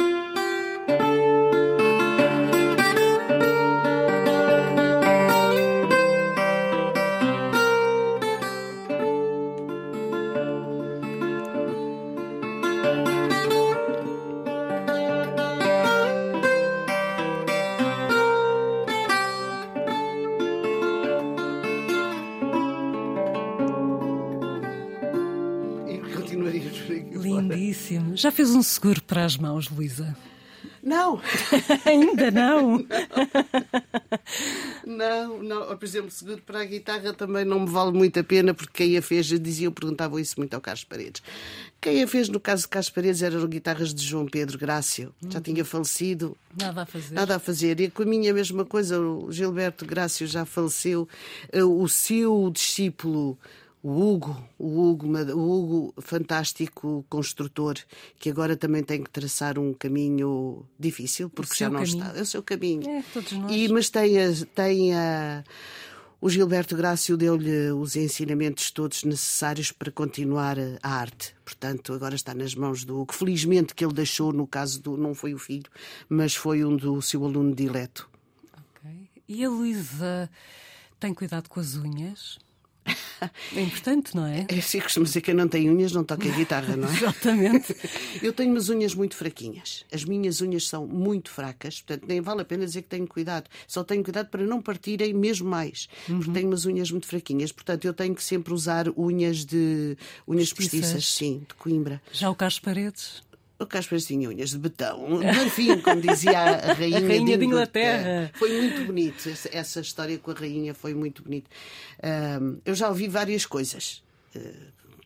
[28.14, 30.16] Já fez um seguro para as mãos, Luísa?
[30.82, 31.18] Não,
[31.86, 32.84] Ainda não?
[34.86, 35.76] não, não.
[35.76, 38.96] Por exemplo, seguro para a guitarra também não me vale muito a pena, porque quem
[38.96, 41.22] a fez, eu dizia, eu perguntava isso muito ao Carlos Paredes.
[41.80, 45.14] Quem a fez, no caso de Carlos Paredes, eram guitarras de João Pedro Grácio.
[45.30, 46.36] Já tinha falecido.
[46.58, 47.14] Nada a fazer.
[47.14, 47.80] Nada a fazer.
[47.80, 51.08] E com a minha mesma coisa, o Gilberto Grácio já faleceu.
[51.52, 53.38] Eh, O seu discípulo,
[53.84, 57.74] o Hugo, o Hugo, o Hugo, fantástico construtor,
[58.18, 61.98] que agora também tem que traçar um caminho difícil, porque já não caminho.
[61.98, 62.18] está.
[62.18, 62.88] É o seu caminho.
[62.88, 63.52] É, todos nós.
[63.52, 65.44] E, mas tem, a, tem a.
[66.18, 71.36] O Gilberto Grácio deu-lhe os ensinamentos todos necessários para continuar a arte.
[71.44, 73.12] Portanto, agora está nas mãos do Hugo.
[73.12, 74.96] Felizmente que ele deixou, no caso do.
[74.96, 75.70] Não foi o filho,
[76.08, 78.08] mas foi um do seu aluno dileto.
[78.50, 79.10] Ok.
[79.28, 80.30] E a Luísa
[80.98, 82.38] tem cuidado com as unhas?
[83.56, 84.46] É importante, não é?
[84.48, 86.92] É assim que costumo dizer que quem não tem unhas não toca guitarra, não é?
[86.92, 87.74] Exatamente.
[88.22, 89.84] Eu tenho umas unhas muito fraquinhas.
[89.90, 93.48] As minhas unhas são muito fracas, portanto, nem vale a pena dizer que tenho cuidado.
[93.66, 95.88] Só tenho cuidado para não partirem mesmo mais.
[96.06, 97.50] Porque tenho umas unhas muito fraquinhas.
[97.52, 99.96] Portanto, eu tenho que sempre usar unhas de
[100.28, 100.92] unhas Postiças.
[100.92, 102.02] postiças, sim, de Coimbra.
[102.12, 103.22] Já o Carlos Paredes?
[103.58, 107.44] O Casper tinha unhas de betão, de marfim, como dizia a rainha, A rainha de
[107.44, 108.30] Inglaterra.
[108.34, 109.28] Foi muito bonito.
[109.28, 111.48] Essa, essa história com a rainha foi muito bonito.
[112.02, 114.02] Ahm, eu já ouvi várias coisas.
[114.34, 114.40] eh,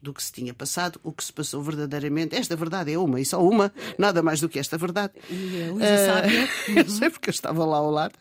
[0.00, 2.36] do que se tinha passado, o que se passou verdadeiramente.
[2.36, 5.12] Esta verdade é uma e só uma, nada mais do que esta verdade.
[5.28, 6.48] E a Luísa Sábia?
[6.84, 8.14] Eu sei porque eu estava lá ao lado.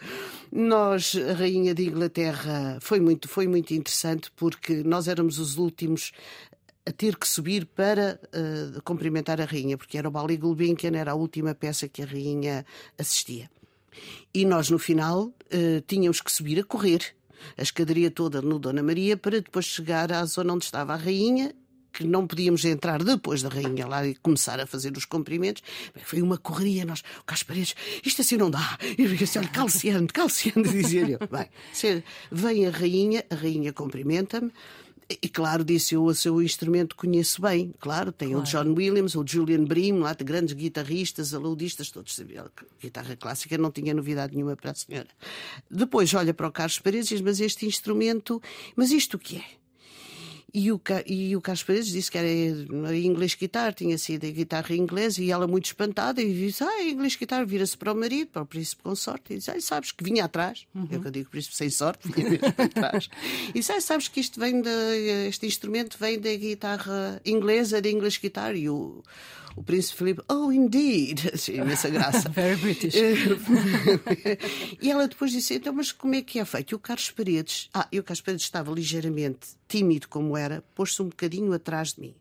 [0.51, 6.13] Nós, a Rainha de Inglaterra, foi muito, foi muito interessante porque nós éramos os últimos
[6.87, 11.11] a ter que subir para eh, cumprimentar a Rainha, porque era o Bali Gulbenkian, era
[11.11, 12.65] a última peça que a Rainha
[12.97, 13.49] assistia.
[14.33, 17.01] E nós, no final, eh, tínhamos que subir a correr
[17.57, 21.53] a escadaria toda no Dona Maria para depois chegar à zona onde estava a Rainha
[21.97, 25.63] que não podíamos entrar depois da rainha lá e começar a fazer os cumprimentos.
[25.95, 28.77] Bem, Foi uma correria, nós, o Carlos Paredes, isto assim não dá.
[28.95, 31.19] E eu disse, olha, calciando, calciando, dizia eu.
[31.27, 31.49] Bem,
[32.31, 34.51] vem a rainha, a rainha cumprimenta-me.
[35.09, 37.73] E claro, disse eu, o seu instrumento conheço bem.
[37.79, 42.45] Claro, tem o John Williams, o Julian Bream, lá de grandes guitarristas, aludistas, todos sabiam
[42.53, 45.07] que guitarra clássica não tinha novidade nenhuma para a senhora.
[45.71, 48.41] Depois olha para o Carlos Paredes e diz, mas este instrumento,
[48.75, 49.56] mas isto o que é?
[50.57, 52.27] E o, e o Carlos Paredes disse que era
[52.97, 57.15] inglês guitar, tinha sido a guitarra inglesa, e ela muito espantada, e disse: Ah, inglês
[57.15, 60.25] guitar, vira-se para o marido, para o príncipe consorte, e disse: Ah, sabes que vinha
[60.25, 63.07] atrás, é o que eu digo, príncipe sem sorte, vinha mesmo atrás.
[63.49, 67.87] E disse: ah, sabes que isto vem de, este instrumento vem da guitarra inglesa, da
[67.87, 69.03] English guitar, e o,
[69.57, 72.29] o príncipe Filipe, oh, indeed, assim, imensa graça.
[72.29, 72.93] Very British.
[74.79, 76.71] e ela depois disse: então, mas como é que é feito?
[76.71, 81.01] E o Carlos Paredes, ah, e o Carlos Paredes estava ligeiramente tímido como era, pôs-se
[81.01, 82.15] um bocadinho atrás de mim.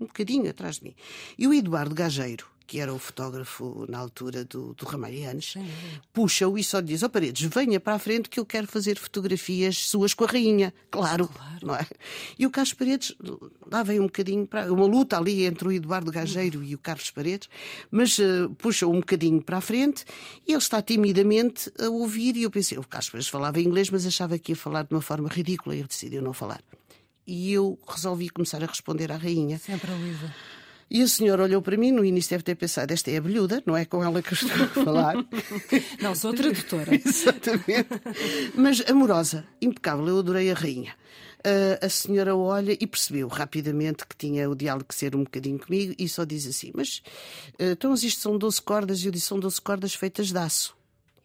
[0.00, 0.94] Um bocadinho atrás de mim.
[1.38, 5.56] E o Eduardo Gageiro, que era o fotógrafo na altura do, do Ramalhianes,
[6.10, 9.76] puxa-o e só diz: Ó Paredes, venha para a frente que eu quero fazer fotografias
[9.76, 10.72] suas com a rainha.
[10.90, 11.28] Claro,
[11.62, 11.86] não é?
[12.38, 13.14] E o Carlos Paredes
[13.70, 14.72] lá vem um bocadinho para.
[14.72, 17.46] Uma luta ali entre o Eduardo Gageiro e o Carlos Paredes,
[17.90, 20.06] mas eh, puxa-o um bocadinho para a frente
[20.48, 22.38] e ele está timidamente a ouvir.
[22.38, 25.02] E eu pensei: o Carlos Paredes falava inglês, mas achava que ia falar de uma
[25.02, 26.62] forma ridícula e ele decidiu não falar.
[27.26, 29.58] E eu resolvi começar a responder à rainha.
[29.58, 30.34] Sempre a Luísa.
[30.94, 33.62] E a senhora olhou para mim, no início deve ter pensado: esta é a belhuda,
[33.64, 35.14] não é com ela que eu estou a falar.
[36.02, 36.92] Não, sou tradutora.
[36.94, 37.88] Exatamente.
[38.54, 40.94] Mas amorosa, impecável, eu adorei a rainha.
[41.42, 45.94] Ah, a senhora olha e percebeu rapidamente que tinha o diálogo ser um bocadinho comigo
[45.98, 47.02] e só diz assim: Mas
[47.58, 49.02] ah, então isto são 12 cordas?
[49.02, 50.76] E eu disse: São 12 cordas feitas de aço.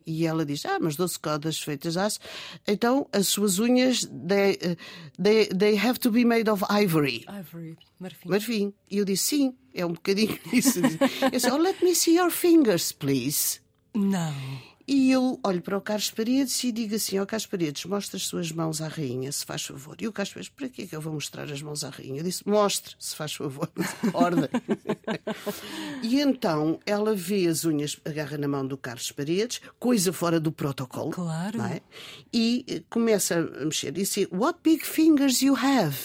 [0.08, 2.20] E ela diz: Ah, mas 12 cordas feitas aço.
[2.66, 4.58] Então as suas unhas, they,
[5.22, 7.26] they, they have to be made of ivory.
[7.28, 8.30] Ivory, marfim.
[8.30, 8.74] Marfim.
[8.90, 10.80] E eu disse: Sim, é um bocadinho isso.
[10.80, 13.60] Eu disse: oh, Let me see your fingers, please.
[13.94, 14.34] Não.
[14.88, 18.16] E eu olho para o Carlos Paredes e digo assim: Ó oh, Carlos Paredes, mostra
[18.16, 19.98] as suas mãos à rainha, se faz favor.
[20.00, 22.22] E o Carlos Paredes, para que é que eu vou mostrar as mãos à rainha?
[22.22, 23.70] Eu disse: Mostre, se faz favor.
[24.14, 24.48] Ordem.
[26.02, 30.54] e então ela vê as unhas, agarra na mão do Carlos Paredes, coisa fora do
[30.54, 31.12] protocolo.
[31.12, 31.62] Claro.
[31.64, 31.82] É?
[32.34, 33.90] E eh, começa a mexer.
[33.90, 35.98] E disse: What big fingers you have?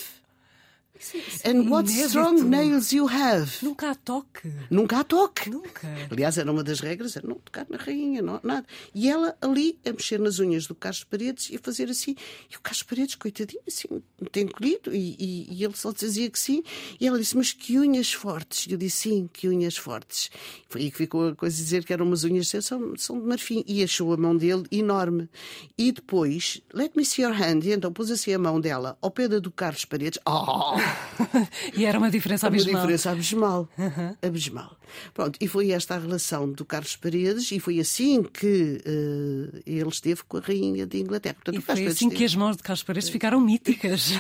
[1.44, 3.50] And what strong nails you have.
[3.62, 4.52] Nunca há toque.
[4.70, 5.50] Nunca há toque.
[5.50, 5.88] Nunca.
[6.10, 8.66] Aliás, era uma das regras, era não tocar na rainha, não, nada.
[8.94, 12.14] E ela ali a mexer nas unhas do Carlos Paredes e a fazer assim.
[12.50, 13.88] E o Carlos Paredes, coitadinho, assim,
[14.30, 14.94] tem colhido.
[14.94, 16.62] E, e, e, ele só dizia que sim.
[17.00, 18.66] E ela disse, mas que unhas fortes.
[18.66, 20.30] E eu disse, sim, que unhas fortes.
[20.68, 23.64] Foi aí que ficou a coisa dizer que eram umas unhas, são, são de marfim.
[23.66, 25.28] E achou a mão dele enorme.
[25.76, 27.60] E depois, let me see your hand.
[27.64, 30.18] E então pôs assim a mão dela ao pé da do Carlos Paredes.
[30.26, 30.91] Oh!
[31.74, 32.74] e era uma diferença abismal.
[32.74, 33.68] Uma diferença abismal.
[33.78, 34.16] Uhum.
[34.22, 34.76] Abismal.
[35.14, 39.88] Pronto, e foi esta a relação do Carlos Paredes, e foi assim que uh, ele
[39.88, 41.34] esteve com a Rainha de Inglaterra.
[41.34, 44.12] Portanto, e foi assim que as mãos de Carlos Paredes ficaram míticas.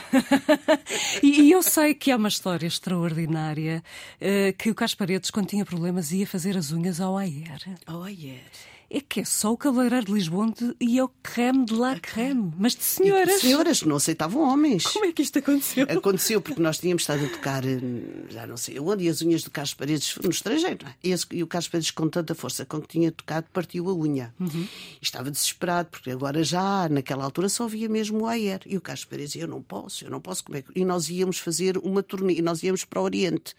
[1.22, 3.82] e, e, eu sei que há uma história extraordinária
[4.20, 7.60] uh, que o Carlos Paredes, quando tinha problemas, ia fazer as unhas ao Ayer.
[7.86, 11.72] Ao Ayer é que é só o cabeleireiro de Lisboa e é o creme de
[11.72, 13.36] la creme, mas de senhoras.
[13.36, 14.84] De senhoras não aceitavam homens.
[14.84, 15.86] Como é que isto aconteceu?
[15.88, 17.80] Aconteceu porque nós tínhamos estado a tocar, eh,
[18.28, 20.86] já não sei onde, e as unhas do Carlos Paredes no estrangeiro.
[20.86, 20.94] É?
[21.02, 23.94] E, esse, e, o Carlos Paredes, com tanta força com que tinha tocado, partiu a
[23.94, 24.34] unha.
[24.38, 24.68] Uhum.
[25.00, 28.60] estava desesperado, porque agora já, naquela altura, só via mesmo o Ayer.
[28.66, 30.44] E o Carlos Paredes, eu não posso, eu não posso.
[30.44, 30.70] Como é que...
[30.74, 33.54] E nós íamos fazer uma turnê, e nós íamos para o Oriente,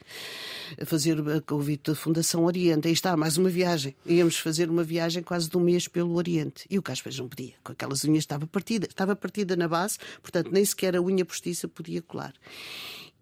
[0.80, 2.88] a fazer a convite da Fundação Oriente.
[2.88, 3.96] Aí está, mais uma viagem.
[4.06, 4.84] Íamos fazer uma
[5.24, 6.66] viagem quase de um mês pelo Oriente.
[6.70, 10.52] E o Caspas não podia, com aquelas unhas estava partida, estava partida na base, portanto
[10.52, 12.34] nem sequer a unha postiça podia colar.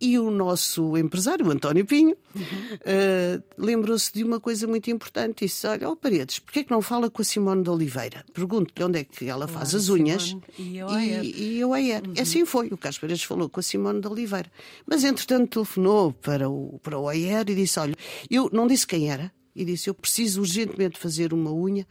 [0.03, 2.41] E o nosso empresário, o António Pinho, uhum.
[2.41, 5.45] uh, lembrou-se de uma coisa muito importante.
[5.45, 8.25] Disse: Olha, oh, Paredes, porquê é que não fala com a Simone de Oliveira?
[8.33, 10.29] Pergunto-lhe onde é que ela faz as unhas.
[10.29, 11.77] Simone e eu e, e eu a.
[11.77, 12.13] Uhum.
[12.19, 12.69] Assim foi.
[12.69, 14.51] O Carlos Paredes falou com a Simone de Oliveira.
[14.87, 17.93] Mas, entretanto, telefonou para o, para o AER e disse: Olha,
[18.27, 21.87] eu não disse quem era, e disse: Eu preciso urgentemente fazer uma unha.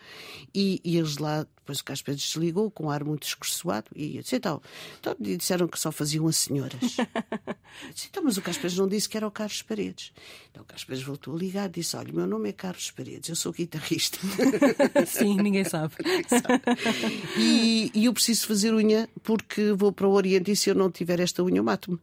[0.54, 3.90] E, e eles lá, depois o Casper desligou com um ar muito escorçoado.
[3.94, 4.60] E eu disse: Então,
[4.98, 6.80] então disseram que só faziam as senhoras.
[7.94, 10.12] disse, então, mas o Casper não disse que era o Carlos Paredes.
[10.50, 13.36] Então o Casper voltou a ligar e disse: Olha, meu nome é Carlos Paredes, eu
[13.36, 14.18] sou guitarrista.
[15.06, 15.94] Sim, ninguém sabe.
[16.04, 16.62] ninguém sabe.
[17.38, 20.90] E, e eu preciso fazer unha porque vou para o Oriente e se eu não
[20.90, 21.98] tiver esta unha, eu mato-me.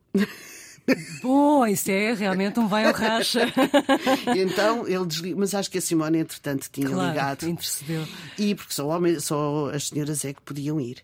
[1.22, 3.42] Bom, isso é realmente um vai ao racha.
[4.36, 7.48] então ele desligou, mas acho que a Simone, entretanto, tinha claro, ligado.
[7.48, 8.08] intercedeu.
[8.38, 11.04] E porque só, homens, só as senhoras é que podiam ir.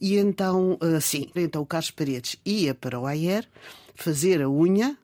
[0.00, 3.48] E então, sim, então o Carlos Paredes ia para o Ayer
[3.94, 4.96] fazer a unha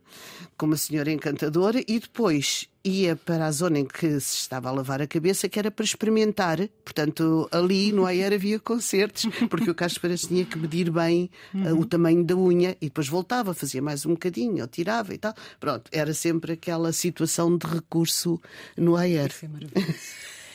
[0.58, 4.72] com uma senhora encantadora e depois ia para a zona em que se estava a
[4.72, 6.58] lavar a cabeça, que era para experimentar.
[6.84, 11.86] Portanto, ali no AER havia concertos, porque o Carlos tinha que medir bem uh, o
[11.86, 15.34] tamanho da unha e depois voltava, fazia mais um bocadinho, ou tirava e tal.
[15.60, 18.40] Pronto, era sempre aquela situação de recurso
[18.76, 19.28] no AER.
[19.28, 19.98] Isso é maravilhoso.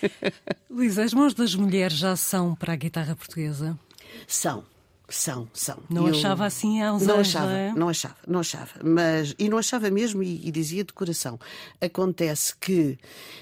[0.70, 3.80] Luísa, as mãos das mulheres já são para a guitarra portuguesa?
[4.28, 4.73] São.
[5.10, 5.78] São, são.
[5.90, 7.74] Não eu achava assim há uns não anos, achava, não, é?
[7.74, 8.72] não achava, não achava.
[8.84, 11.40] Mas, e não achava mesmo, e, e dizia de coração.
[11.82, 12.98] Acontece que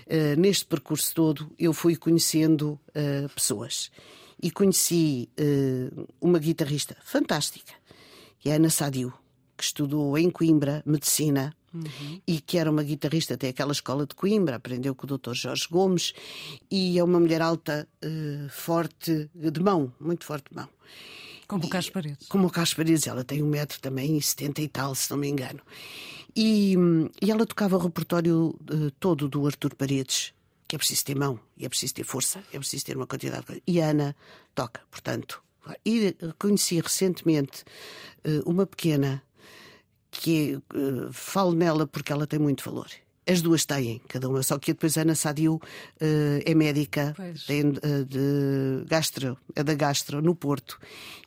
[0.08, 3.92] uh, neste percurso todo eu fui conhecendo uh, pessoas.
[4.42, 7.74] E conheci uh, uma guitarrista fantástica,
[8.40, 9.14] que é a Ana Sadio,
[9.56, 12.22] que estudou em Coimbra medicina Uhum.
[12.28, 15.34] e que era uma guitarrista até aquela escola de Coimbra, aprendeu com o Dr.
[15.34, 16.14] Jorge Gomes,
[16.70, 20.68] e é uma mulher alta, uh, forte de mão, muito forte de mão.
[21.52, 22.28] Como o Carlos Paredes.
[22.30, 25.18] Como o Carlos Paredes, ela tem um metro também e setenta e tal, se não
[25.18, 25.60] me engano.
[26.34, 26.78] E,
[27.22, 30.34] e ela tocava o repertório uh, todo do Artur Paredes,
[30.66, 33.46] que é preciso ter mão, e é preciso ter força, é preciso ter uma quantidade
[33.48, 34.16] de E a Ana
[34.56, 35.44] toca, portanto.
[35.86, 37.66] E conheci recentemente
[38.26, 39.22] uh, uma pequena
[40.10, 42.88] que uh, falo nela porque ela tem muito valor.
[43.28, 45.62] As duas têm, cada uma, só que depois a Ana Sadio uh,
[46.44, 50.80] é médica, tem, uh, de gastro, é da gastro, no Porto,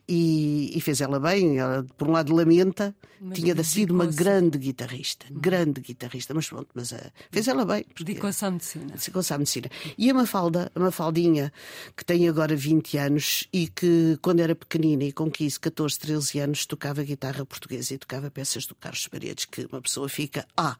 [0.09, 1.59] e, e, fez ela bem.
[1.59, 6.69] Ela, por um lado, lamenta, mas tinha sido uma grande guitarrista, grande guitarrista, mas pronto,
[6.75, 7.85] mas uh, fez ela bem.
[7.99, 8.93] Dedicou-se à medicina.
[8.93, 9.71] Dedicou-se à medicina.
[9.97, 11.53] E a Mafalda, a Mafaldinha,
[11.97, 16.39] que tem agora 20 anos e que, quando era pequenina e com 15, 14, 13
[16.41, 20.77] anos, tocava guitarra portuguesa e tocava peças do Carlos Paredes, que uma pessoa fica, ah,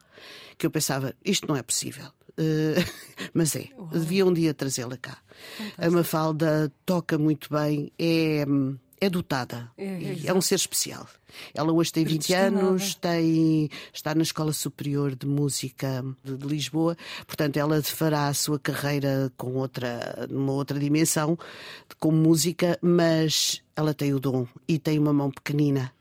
[0.57, 2.07] que eu pensava, isto não é possível.
[2.37, 2.83] Uh,
[3.33, 3.89] mas é, Uau.
[3.91, 5.17] devia um dia trazê-la cá.
[5.57, 5.85] Fantástico.
[5.85, 8.45] A Mafalda toca muito bem, é.
[8.99, 9.69] É dotada.
[9.77, 11.07] É, é, é, um ser especial.
[11.53, 16.95] Ela hoje tem 20 anos, tem, está na Escola Superior de Música de, de, Lisboa,
[17.27, 21.37] portanto, ela fará a sua carreira com outra, numa outra dimensão,
[21.99, 25.91] com música, mas ela tem o dom e tem uma mão pequenina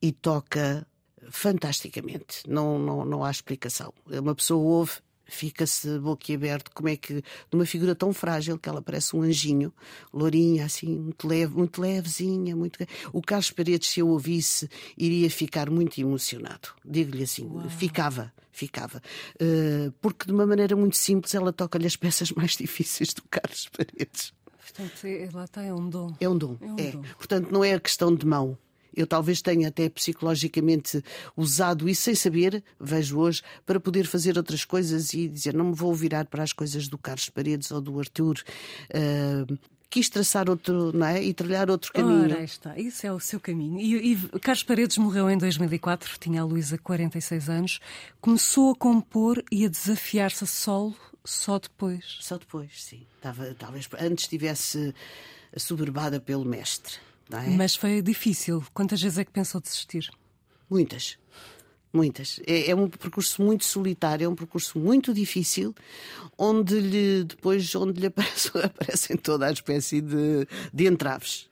[0.00, 0.86] e toca
[1.30, 2.42] fantasticamente.
[2.48, 3.92] Não, não, não há explicação.
[4.06, 4.92] Uma pessoa ouve
[5.26, 9.72] fica-se boquiaberto como é que, de uma figura tão frágil que ela parece um anjinho,
[10.12, 12.78] lourinha, assim, muito leve, muito levezinha, muito.
[13.12, 16.68] O Carlos Paredes, se eu ouvisse, iria ficar muito emocionado.
[16.84, 17.68] Digo-lhe assim, Uau.
[17.70, 19.02] ficava, ficava.
[19.40, 23.68] Uh, porque de uma maneira muito simples ela toca-lhe as peças mais difíceis do Carlos
[23.76, 24.32] Paredes.
[24.58, 26.14] Portanto, é, lá está, é um dom.
[26.20, 26.66] É um dom, é.
[26.66, 26.90] Um é.
[26.90, 27.02] Dom.
[27.16, 28.58] Portanto, não é a questão de mão.
[28.96, 31.02] Eu talvez tenha até psicologicamente
[31.36, 35.74] usado isso sem saber, vejo hoje, para poder fazer outras coisas e dizer não me
[35.74, 38.42] vou virar para as coisas do Carlos Paredes ou do Arthur.
[38.90, 39.58] Uh,
[39.94, 41.22] quis traçar outro, não é?
[41.22, 42.24] E trilhar outro caminho.
[42.24, 43.78] Ora, está, isso é o seu caminho.
[43.78, 47.80] E, e Carlos Paredes morreu em 2004, tinha a Luísa 46 anos,
[48.20, 52.18] começou a compor e a desafiar-se solo só depois.
[52.20, 53.06] Só depois, sim.
[53.16, 54.92] Estava, talvez antes estivesse
[55.56, 56.94] soberbada pelo mestre.
[57.30, 57.50] É?
[57.50, 58.64] Mas foi difícil.
[58.72, 60.10] Quantas vezes é que pensou desistir?
[60.68, 61.18] Muitas.
[61.92, 62.40] Muitas.
[62.44, 65.72] É, é, um percurso muito solitário, é um percurso muito difícil,
[66.36, 71.48] onde lhe depois onde lhe aparece, aparecem toda a espécie de, de entraves.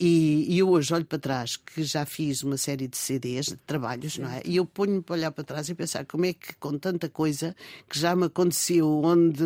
[0.00, 3.56] E, e, eu hoje olho para trás, que já fiz uma série de CDs, de
[3.56, 4.40] trabalhos, não é?
[4.44, 7.54] E eu ponho-me para olhar para trás e pensar como é que, com tanta coisa
[7.88, 9.44] que já me aconteceu, onde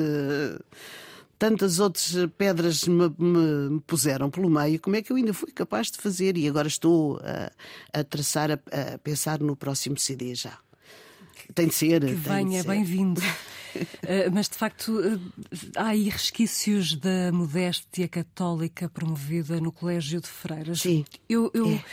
[1.43, 5.51] tantas outras pedras me, me, me, puseram pelo meio, como é que eu ainda fui
[5.51, 6.37] capaz de fazer?
[6.37, 7.51] E agora estou a,
[7.99, 10.57] a traçar, a, a, pensar no próximo CD já.
[11.53, 12.01] Tem de ser.
[12.01, 13.21] Que venha, bem-vindo.
[13.21, 15.21] uh, mas de facto uh,
[15.77, 20.83] há aí resquícios da modéstia católica promovida no Colégio de Freiras.
[20.83, 21.05] Sim.
[21.29, 21.85] Eu, eu, é.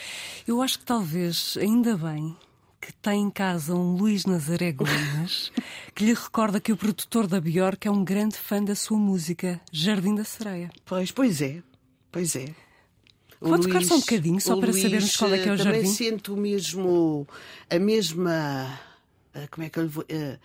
[0.46, 2.36] eu acho que talvez, ainda bem,
[2.80, 5.52] que tem em casa um Luís Nazaré Gomes
[5.94, 9.60] que lhe recorda que o produtor da Bjork é um grande fã da sua música,
[9.70, 10.70] Jardim da Sereia.
[10.84, 11.62] Pois, pois é,
[12.10, 12.54] pois é.
[13.40, 15.64] Pode ficar só um bocadinho, só para Luís, sabermos qual é que é o também
[15.64, 15.80] jardim?
[15.80, 17.26] Também sinto mesmo
[17.70, 18.80] a mesma.
[19.32, 20.04] Eh, como é que eu lhe vou.
[20.04, 20.38] Uh,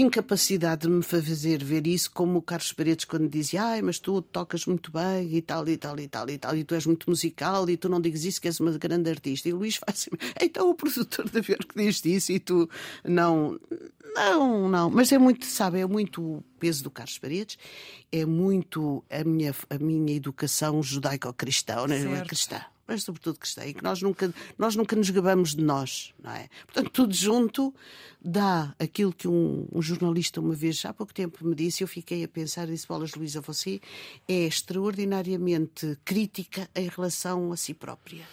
[0.00, 4.20] incapacidade de me fazer ver isso, como o Carlos Paredes quando dizia, ai, mas tu
[4.20, 7.08] tocas muito bem e tal, e tal, e tal, e tal, e tu és muito
[7.08, 9.48] musical e tu não digas isso que és uma grande artista.
[9.48, 12.68] E o Luís faz assim, então o produtor da ver que diz isso e tu
[13.04, 13.58] não,
[14.14, 14.90] não, não.
[14.90, 17.56] Mas é muito, sabe, é muito o peso do Carlos Paredes,
[18.12, 22.22] é muito a minha, a minha educação judaico-cristã, né?
[22.26, 26.30] cristã mas sobretudo cristã, e que nós nunca, nós nunca nos gabamos de nós, não
[26.30, 26.48] é?
[26.66, 27.74] Portanto, tudo junto
[28.20, 32.24] dá aquilo que um, um jornalista uma vez, há pouco tempo, me disse, eu fiquei
[32.24, 33.80] a pensar, disse, Bolas Luísa, você
[34.28, 38.24] é extraordinariamente crítica em relação a si própria.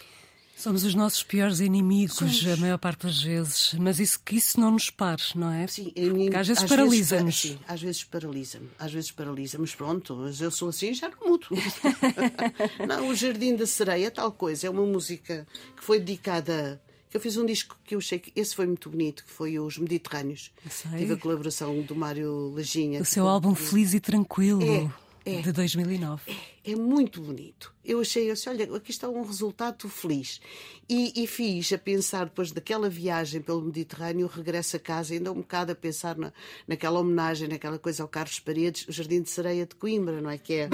[0.56, 2.46] Somos os nossos piores inimigos Somos.
[2.46, 5.66] a maior parte das vezes, mas isso que isso não nos pare, não é?
[5.66, 7.40] Sim, Porque às vezes paralisa-nos.
[7.40, 11.28] Sim, às vezes paralisa-me, às vezes paralisa mas pronto, mas eu sou assim já não
[11.28, 11.48] mudo.
[12.88, 15.46] não, o Jardim da Sereia, tal coisa, é uma música
[15.76, 16.80] que foi dedicada
[17.14, 19.78] eu fiz um disco que eu achei que esse foi muito bonito, que foi Os
[19.78, 20.50] Mediterrâneos.
[20.98, 23.00] Tive a colaboração do Mário Lajinha.
[23.00, 24.60] O seu álbum Feliz e Tranquilo.
[24.60, 24.90] É,
[25.24, 26.22] é, de 2009.
[26.30, 27.72] É, é, muito bonito.
[27.84, 30.40] Eu achei assim, olha, aqui está um resultado feliz.
[30.88, 35.36] E, e, fiz a pensar, depois daquela viagem pelo Mediterrâneo, regresso a casa, ainda um
[35.36, 36.32] bocado a pensar na,
[36.68, 40.36] naquela homenagem, naquela coisa ao Carlos Paredes, o Jardim de Sereia de Coimbra, não é
[40.36, 40.68] que é?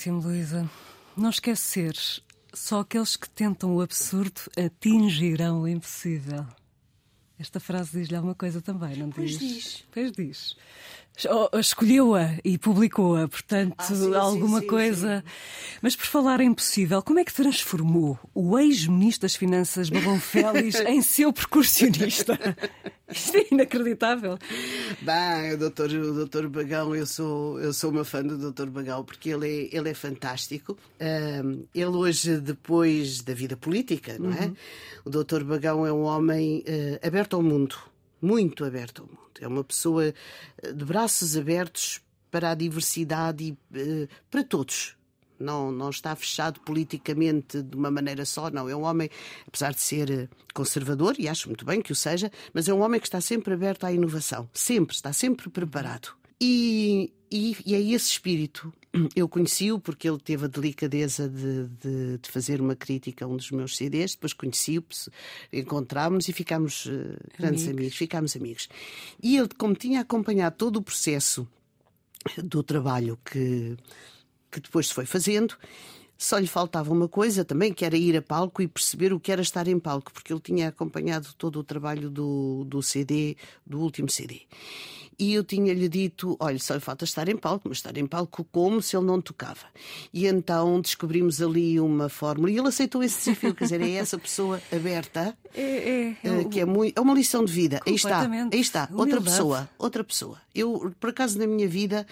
[0.00, 0.70] Lindíssimo, Luísa.
[1.14, 1.94] Não esquecer,
[2.54, 6.46] só aqueles que tentam o absurdo atingirão o impossível.
[7.38, 9.36] Esta frase diz-lhe alguma coisa também, não diz?
[9.36, 9.84] Pois diz.
[9.92, 10.56] Pois diz.
[11.58, 15.24] Escolheu-a e publicou-a, portanto, ah, sim, alguma sim, sim, coisa.
[15.82, 20.80] Mas por falar em possível, como é que transformou o ex-ministro das Finanças, Babão Félix,
[20.88, 22.38] em seu percussionista?
[23.10, 24.38] Isto é inacreditável.
[25.02, 29.04] Bem, o doutor, o doutor Bagão, eu sou, eu sou uma fã do doutor Bagão
[29.04, 30.78] porque ele é, ele é fantástico.
[31.00, 34.46] Um, ele hoje, depois da vida política, não é?
[34.46, 34.56] Uhum.
[35.04, 37.76] O doutor Bagão é um homem uh, aberto ao mundo,
[38.20, 39.18] muito aberto ao mundo.
[39.40, 42.00] É uma pessoa eh, de braços abertos
[42.30, 44.96] para a diversidade e uh, para todos
[45.40, 48.68] não, não está fechado politicamente de uma maneira só, não.
[48.68, 49.08] É um homem,
[49.46, 52.82] apesar de ser eh, conservador, e acho muito bem que o seja, mas é um
[52.82, 56.14] homem que está sempre aberto à inovação, sempre, está sempre preparado.
[56.40, 58.72] E, e, e é esse espírito.
[59.14, 63.36] Eu conheci-o porque ele teve a delicadeza de, de, de, fazer uma crítica a um
[63.36, 64.84] dos meus CDs, depois conheci-o,
[65.52, 66.90] encontrámos-nos e ficámos uh,
[67.38, 67.68] grandes amigos.
[67.68, 68.68] amigos, ficámos amigos.
[69.22, 71.46] E ele, como tinha acompanhado todo o processo
[72.42, 73.76] do trabalho que
[74.50, 75.56] que depois se foi fazendo.
[76.20, 79.32] Só lhe faltava uma coisa também, que era ir a palco e perceber o que
[79.32, 83.80] era estar em palco, porque ele tinha acompanhado todo o trabalho do, do CD, do
[83.80, 84.42] último CD.
[85.18, 88.44] E eu tinha-lhe dito: olha, só lhe falta estar em palco, mas estar em palco
[88.52, 89.64] como se ele não tocava.
[90.12, 94.18] E então descobrimos ali uma fórmula e ele aceitou esse desafio, quer dizer, é essa
[94.18, 97.80] pessoa aberta, é, é, é, que é, muito, é uma lição de vida.
[97.86, 100.38] Aí está, aí está, outra pessoa, outra pessoa.
[100.54, 102.06] Eu, por acaso, na minha vida,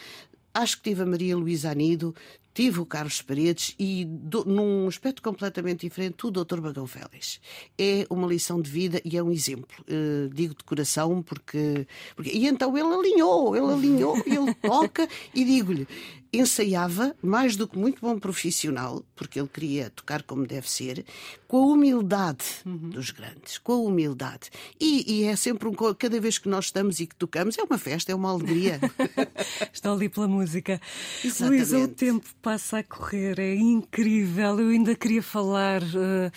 [0.58, 2.12] Acho que tive a Maria Luísa Anido,
[2.54, 6.60] tive o Carlos Paredes e, do, num aspecto completamente diferente, o Dr.
[6.60, 7.40] Bagão Félix.
[7.78, 9.68] É uma lição de vida e é um exemplo.
[9.82, 11.86] Uh, digo de coração porque,
[12.16, 12.30] porque.
[12.30, 15.86] E então ele alinhou, ele alinhou, ele toca e digo-lhe:
[16.32, 21.04] ensaiava mais do que muito bom profissional, porque ele queria tocar como deve ser,
[21.46, 22.90] com a humildade uhum.
[22.90, 24.50] dos grandes, com a humildade.
[24.78, 25.72] E, e, é sempre um.
[25.94, 28.78] Cada vez que nós estamos e que tocamos, é uma festa, é uma alegria.
[29.72, 30.80] Estou ali pela música.
[31.24, 31.60] Exatamente.
[31.60, 34.58] Luísa, o tempo passa a correr, é incrível.
[34.58, 35.82] Eu ainda queria falar.
[35.82, 36.32] Uh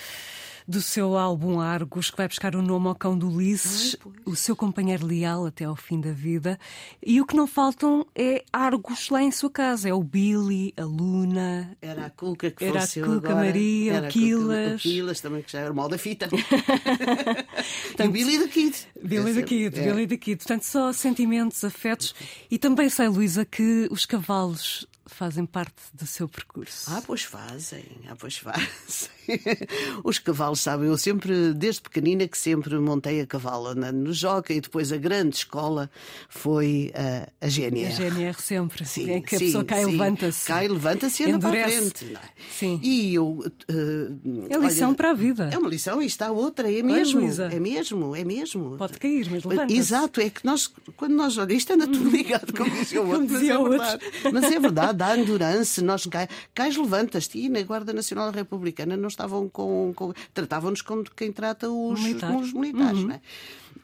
[0.71, 4.35] do seu álbum Argos, que vai buscar o nome ao cão do Ulisses, Ai, o
[4.35, 6.59] seu companheiro leal até ao fim da vida.
[7.05, 9.89] E o que não faltam é Argos lá em sua casa.
[9.89, 11.75] É o Billy, a Luna.
[11.81, 13.35] Era a Cuca que Era a Cuca, agora.
[13.35, 14.79] Maria, era o Quilas.
[14.79, 16.29] O Quilas também, que já era o mal da fita.
[17.99, 18.87] e o Billy the Kid.
[19.03, 19.83] Billy the Kid, é.
[19.83, 20.37] Billy the Kid.
[20.37, 22.15] Portanto, só sentimentos, afetos.
[22.49, 26.89] E também sei, Luísa, que os cavalos fazem parte do seu percurso.
[26.91, 29.09] Ah, pois fazem, ah, pois fazem.
[30.03, 34.53] Os cavalos, sabem, eu sempre, desde pequenina, que sempre montei a cavalo andando no joca
[34.53, 35.89] e depois a grande escola
[36.29, 37.87] foi uh, a GNR.
[37.87, 40.47] A GNR sempre, sim, é que a sim, pessoa cai e levanta-se.
[40.47, 42.13] Cai, levanta-se e anda para a frente.
[42.13, 42.19] É?
[42.51, 42.79] Sim.
[42.83, 43.27] E eu.
[43.27, 45.49] Uh, é lição olha, para a vida.
[45.51, 47.21] É uma lição e está outra, é mesmo.
[47.21, 48.77] é mesmo, é mesmo.
[48.77, 49.77] Pode cair, mas levanta-se.
[49.77, 53.43] Exato, é que nós, quando nós isto anda tudo ligado, como dizia o outro, mas
[53.43, 54.05] é verdade.
[54.31, 59.07] Mas é verdade, dá endurance, nós cai, cais levantas-te e na Guarda Nacional Republicana não
[59.21, 59.93] estavam com.
[59.95, 62.35] com tratavam-nos como quem trata os, Militar.
[62.35, 63.07] os militares, uhum.
[63.07, 63.21] não é?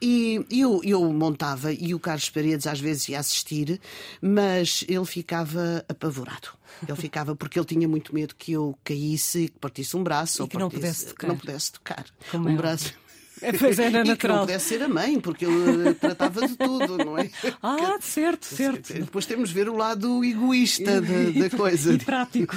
[0.00, 3.80] E eu, eu montava e o Carlos Paredes às vezes ia assistir,
[4.22, 6.50] mas ele ficava apavorado.
[6.86, 10.40] Ele ficava porque ele tinha muito medo que eu caísse e que partisse um braço
[10.40, 11.18] e ou que, partisse, não pudesse tocar.
[11.18, 12.06] que não pudesse tocar.
[12.30, 12.94] Como um é braço.
[13.42, 14.14] É, pois era natural.
[14.14, 17.30] E que não pudesse ser a mãe, porque ele tratava de tudo, não é?
[17.62, 18.92] Ah, certo, certo.
[18.92, 21.88] Depois temos de ver o lado egoísta da, da coisa.
[21.98, 22.56] E prático.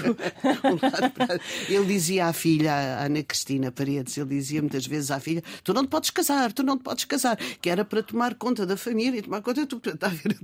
[1.69, 5.73] ele dizia à filha, a Ana Cristina Paredes, ele dizia muitas vezes à filha: Tu
[5.73, 8.75] não te podes casar, tu não te podes casar, que era para tomar conta da
[8.77, 9.89] família e tomar conta de tudo.
[9.89, 10.37] Está a ver?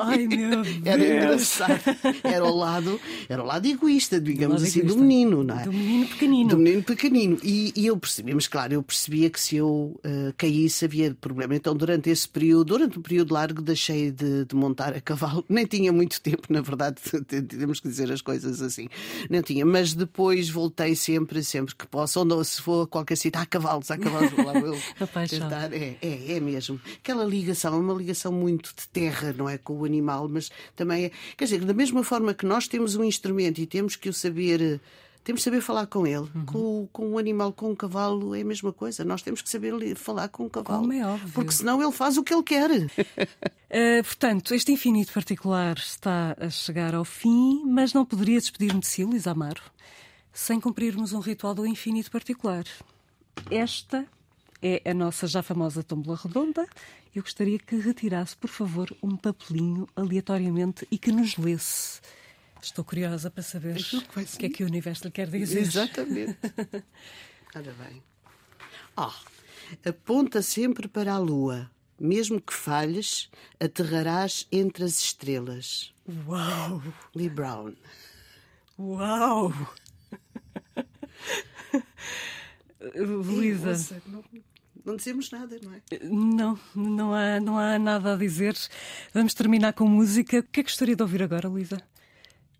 [0.00, 0.68] Ai, meu Deus.
[0.84, 1.80] Era engraçado.
[2.22, 4.98] Era o lado, era o lado egoísta, digamos assim, egoísta.
[4.98, 5.64] do menino, não é?
[5.64, 6.48] Do menino pequenino.
[6.50, 7.38] Do menino pequenino.
[7.42, 11.54] E, e eu percebi, mas claro, eu percebia que se eu uh, caísse havia problema.
[11.54, 15.44] Então, durante esse período, durante um período largo, deixei de, de, montar a cavalo.
[15.48, 17.00] Nem tinha muito tempo, na verdade,
[17.48, 18.88] temos que dizer as coisas assim.
[19.30, 22.20] Não tinha, mas depois voltei sempre, sempre que posso.
[22.20, 24.78] Ou se for a qualquer sítio, há cavalos, há cavalos, lá eu
[25.28, 25.72] tentar.
[25.72, 26.80] É, é, é mesmo.
[26.96, 29.58] Aquela ligação, é uma ligação muito de terra, não é?
[29.58, 31.10] Com o animal, mas também é.
[31.36, 34.80] Quer dizer, da mesma forma que nós temos um instrumento e temos que o saber
[35.24, 36.28] temos que saber falar com ele.
[36.34, 36.44] Uhum.
[36.44, 39.02] Com, com um animal, com um cavalo, é a mesma coisa.
[39.04, 40.82] Nós temos que saber falar com o cavalo.
[40.82, 41.32] Como é óbvio.
[41.32, 42.70] Porque senão ele faz o que ele quer.
[42.70, 48.86] uh, portanto, este infinito particular está a chegar ao fim, mas não poderia despedir-me de
[48.86, 49.62] si, Luís Amaro,
[50.30, 52.64] sem cumprirmos um ritual do infinito particular.
[53.50, 54.06] Esta
[54.60, 56.66] é a nossa já famosa tómbola redonda.
[57.14, 62.00] Eu gostaria que retirasse, por favor, um papelinho aleatoriamente e que nos lesse
[62.64, 65.60] Estou curiosa para saber é o que é que o universo lhe quer dizer.
[65.60, 66.38] Exatamente.
[67.54, 68.02] Ora bem.
[68.96, 69.12] Oh,
[69.88, 75.94] aponta sempre para a Lua, Mesmo que falhes, aterrarás entre as estrelas.
[76.26, 76.82] Uau!
[77.14, 77.74] Lee Brown.
[78.78, 79.52] Uau!
[82.96, 84.02] Luísa.
[84.06, 84.24] Não,
[84.84, 85.80] não dizemos nada, não é?
[86.02, 88.56] Não, não há, não há nada a dizer.
[89.12, 90.40] Vamos terminar com música.
[90.40, 91.80] O que é que gostaria de ouvir agora, Luísa?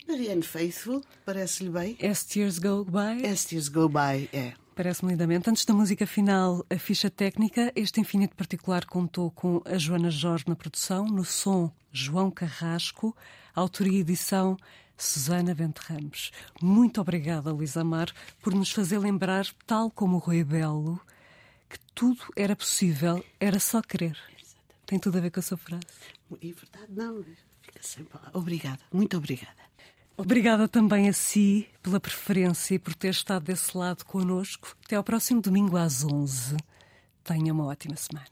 [0.07, 1.97] Marianne Faithful, parece-lhe bem?
[2.03, 3.27] As Tears Go By?
[3.27, 4.55] As Tears Go By, é.
[4.75, 5.49] Parece-me lindamente.
[5.49, 7.73] Antes da música final, a ficha técnica.
[7.77, 13.17] Este Infinito Particular contou com a Joana Jorge na produção, no som João Carrasco,
[13.55, 14.57] autoria e edição
[14.97, 16.33] Susana Bente Ramos.
[16.61, 21.01] Muito obrigada, Luísa Amar, por nos fazer lembrar, tal como o Rui Belo,
[21.69, 24.19] que tudo era possível, era só querer.
[24.87, 25.87] Tem tudo a ver com a sua frase.
[26.33, 27.25] É verdade, não.
[27.63, 28.35] Fica sem palavras.
[28.35, 29.65] Obrigada, muito obrigada.
[30.17, 34.77] Obrigada também a si pela preferência e por ter estado desse lado conosco.
[34.85, 36.57] Até ao próximo domingo às 11.
[37.25, 38.27] Tenha uma ótima semana.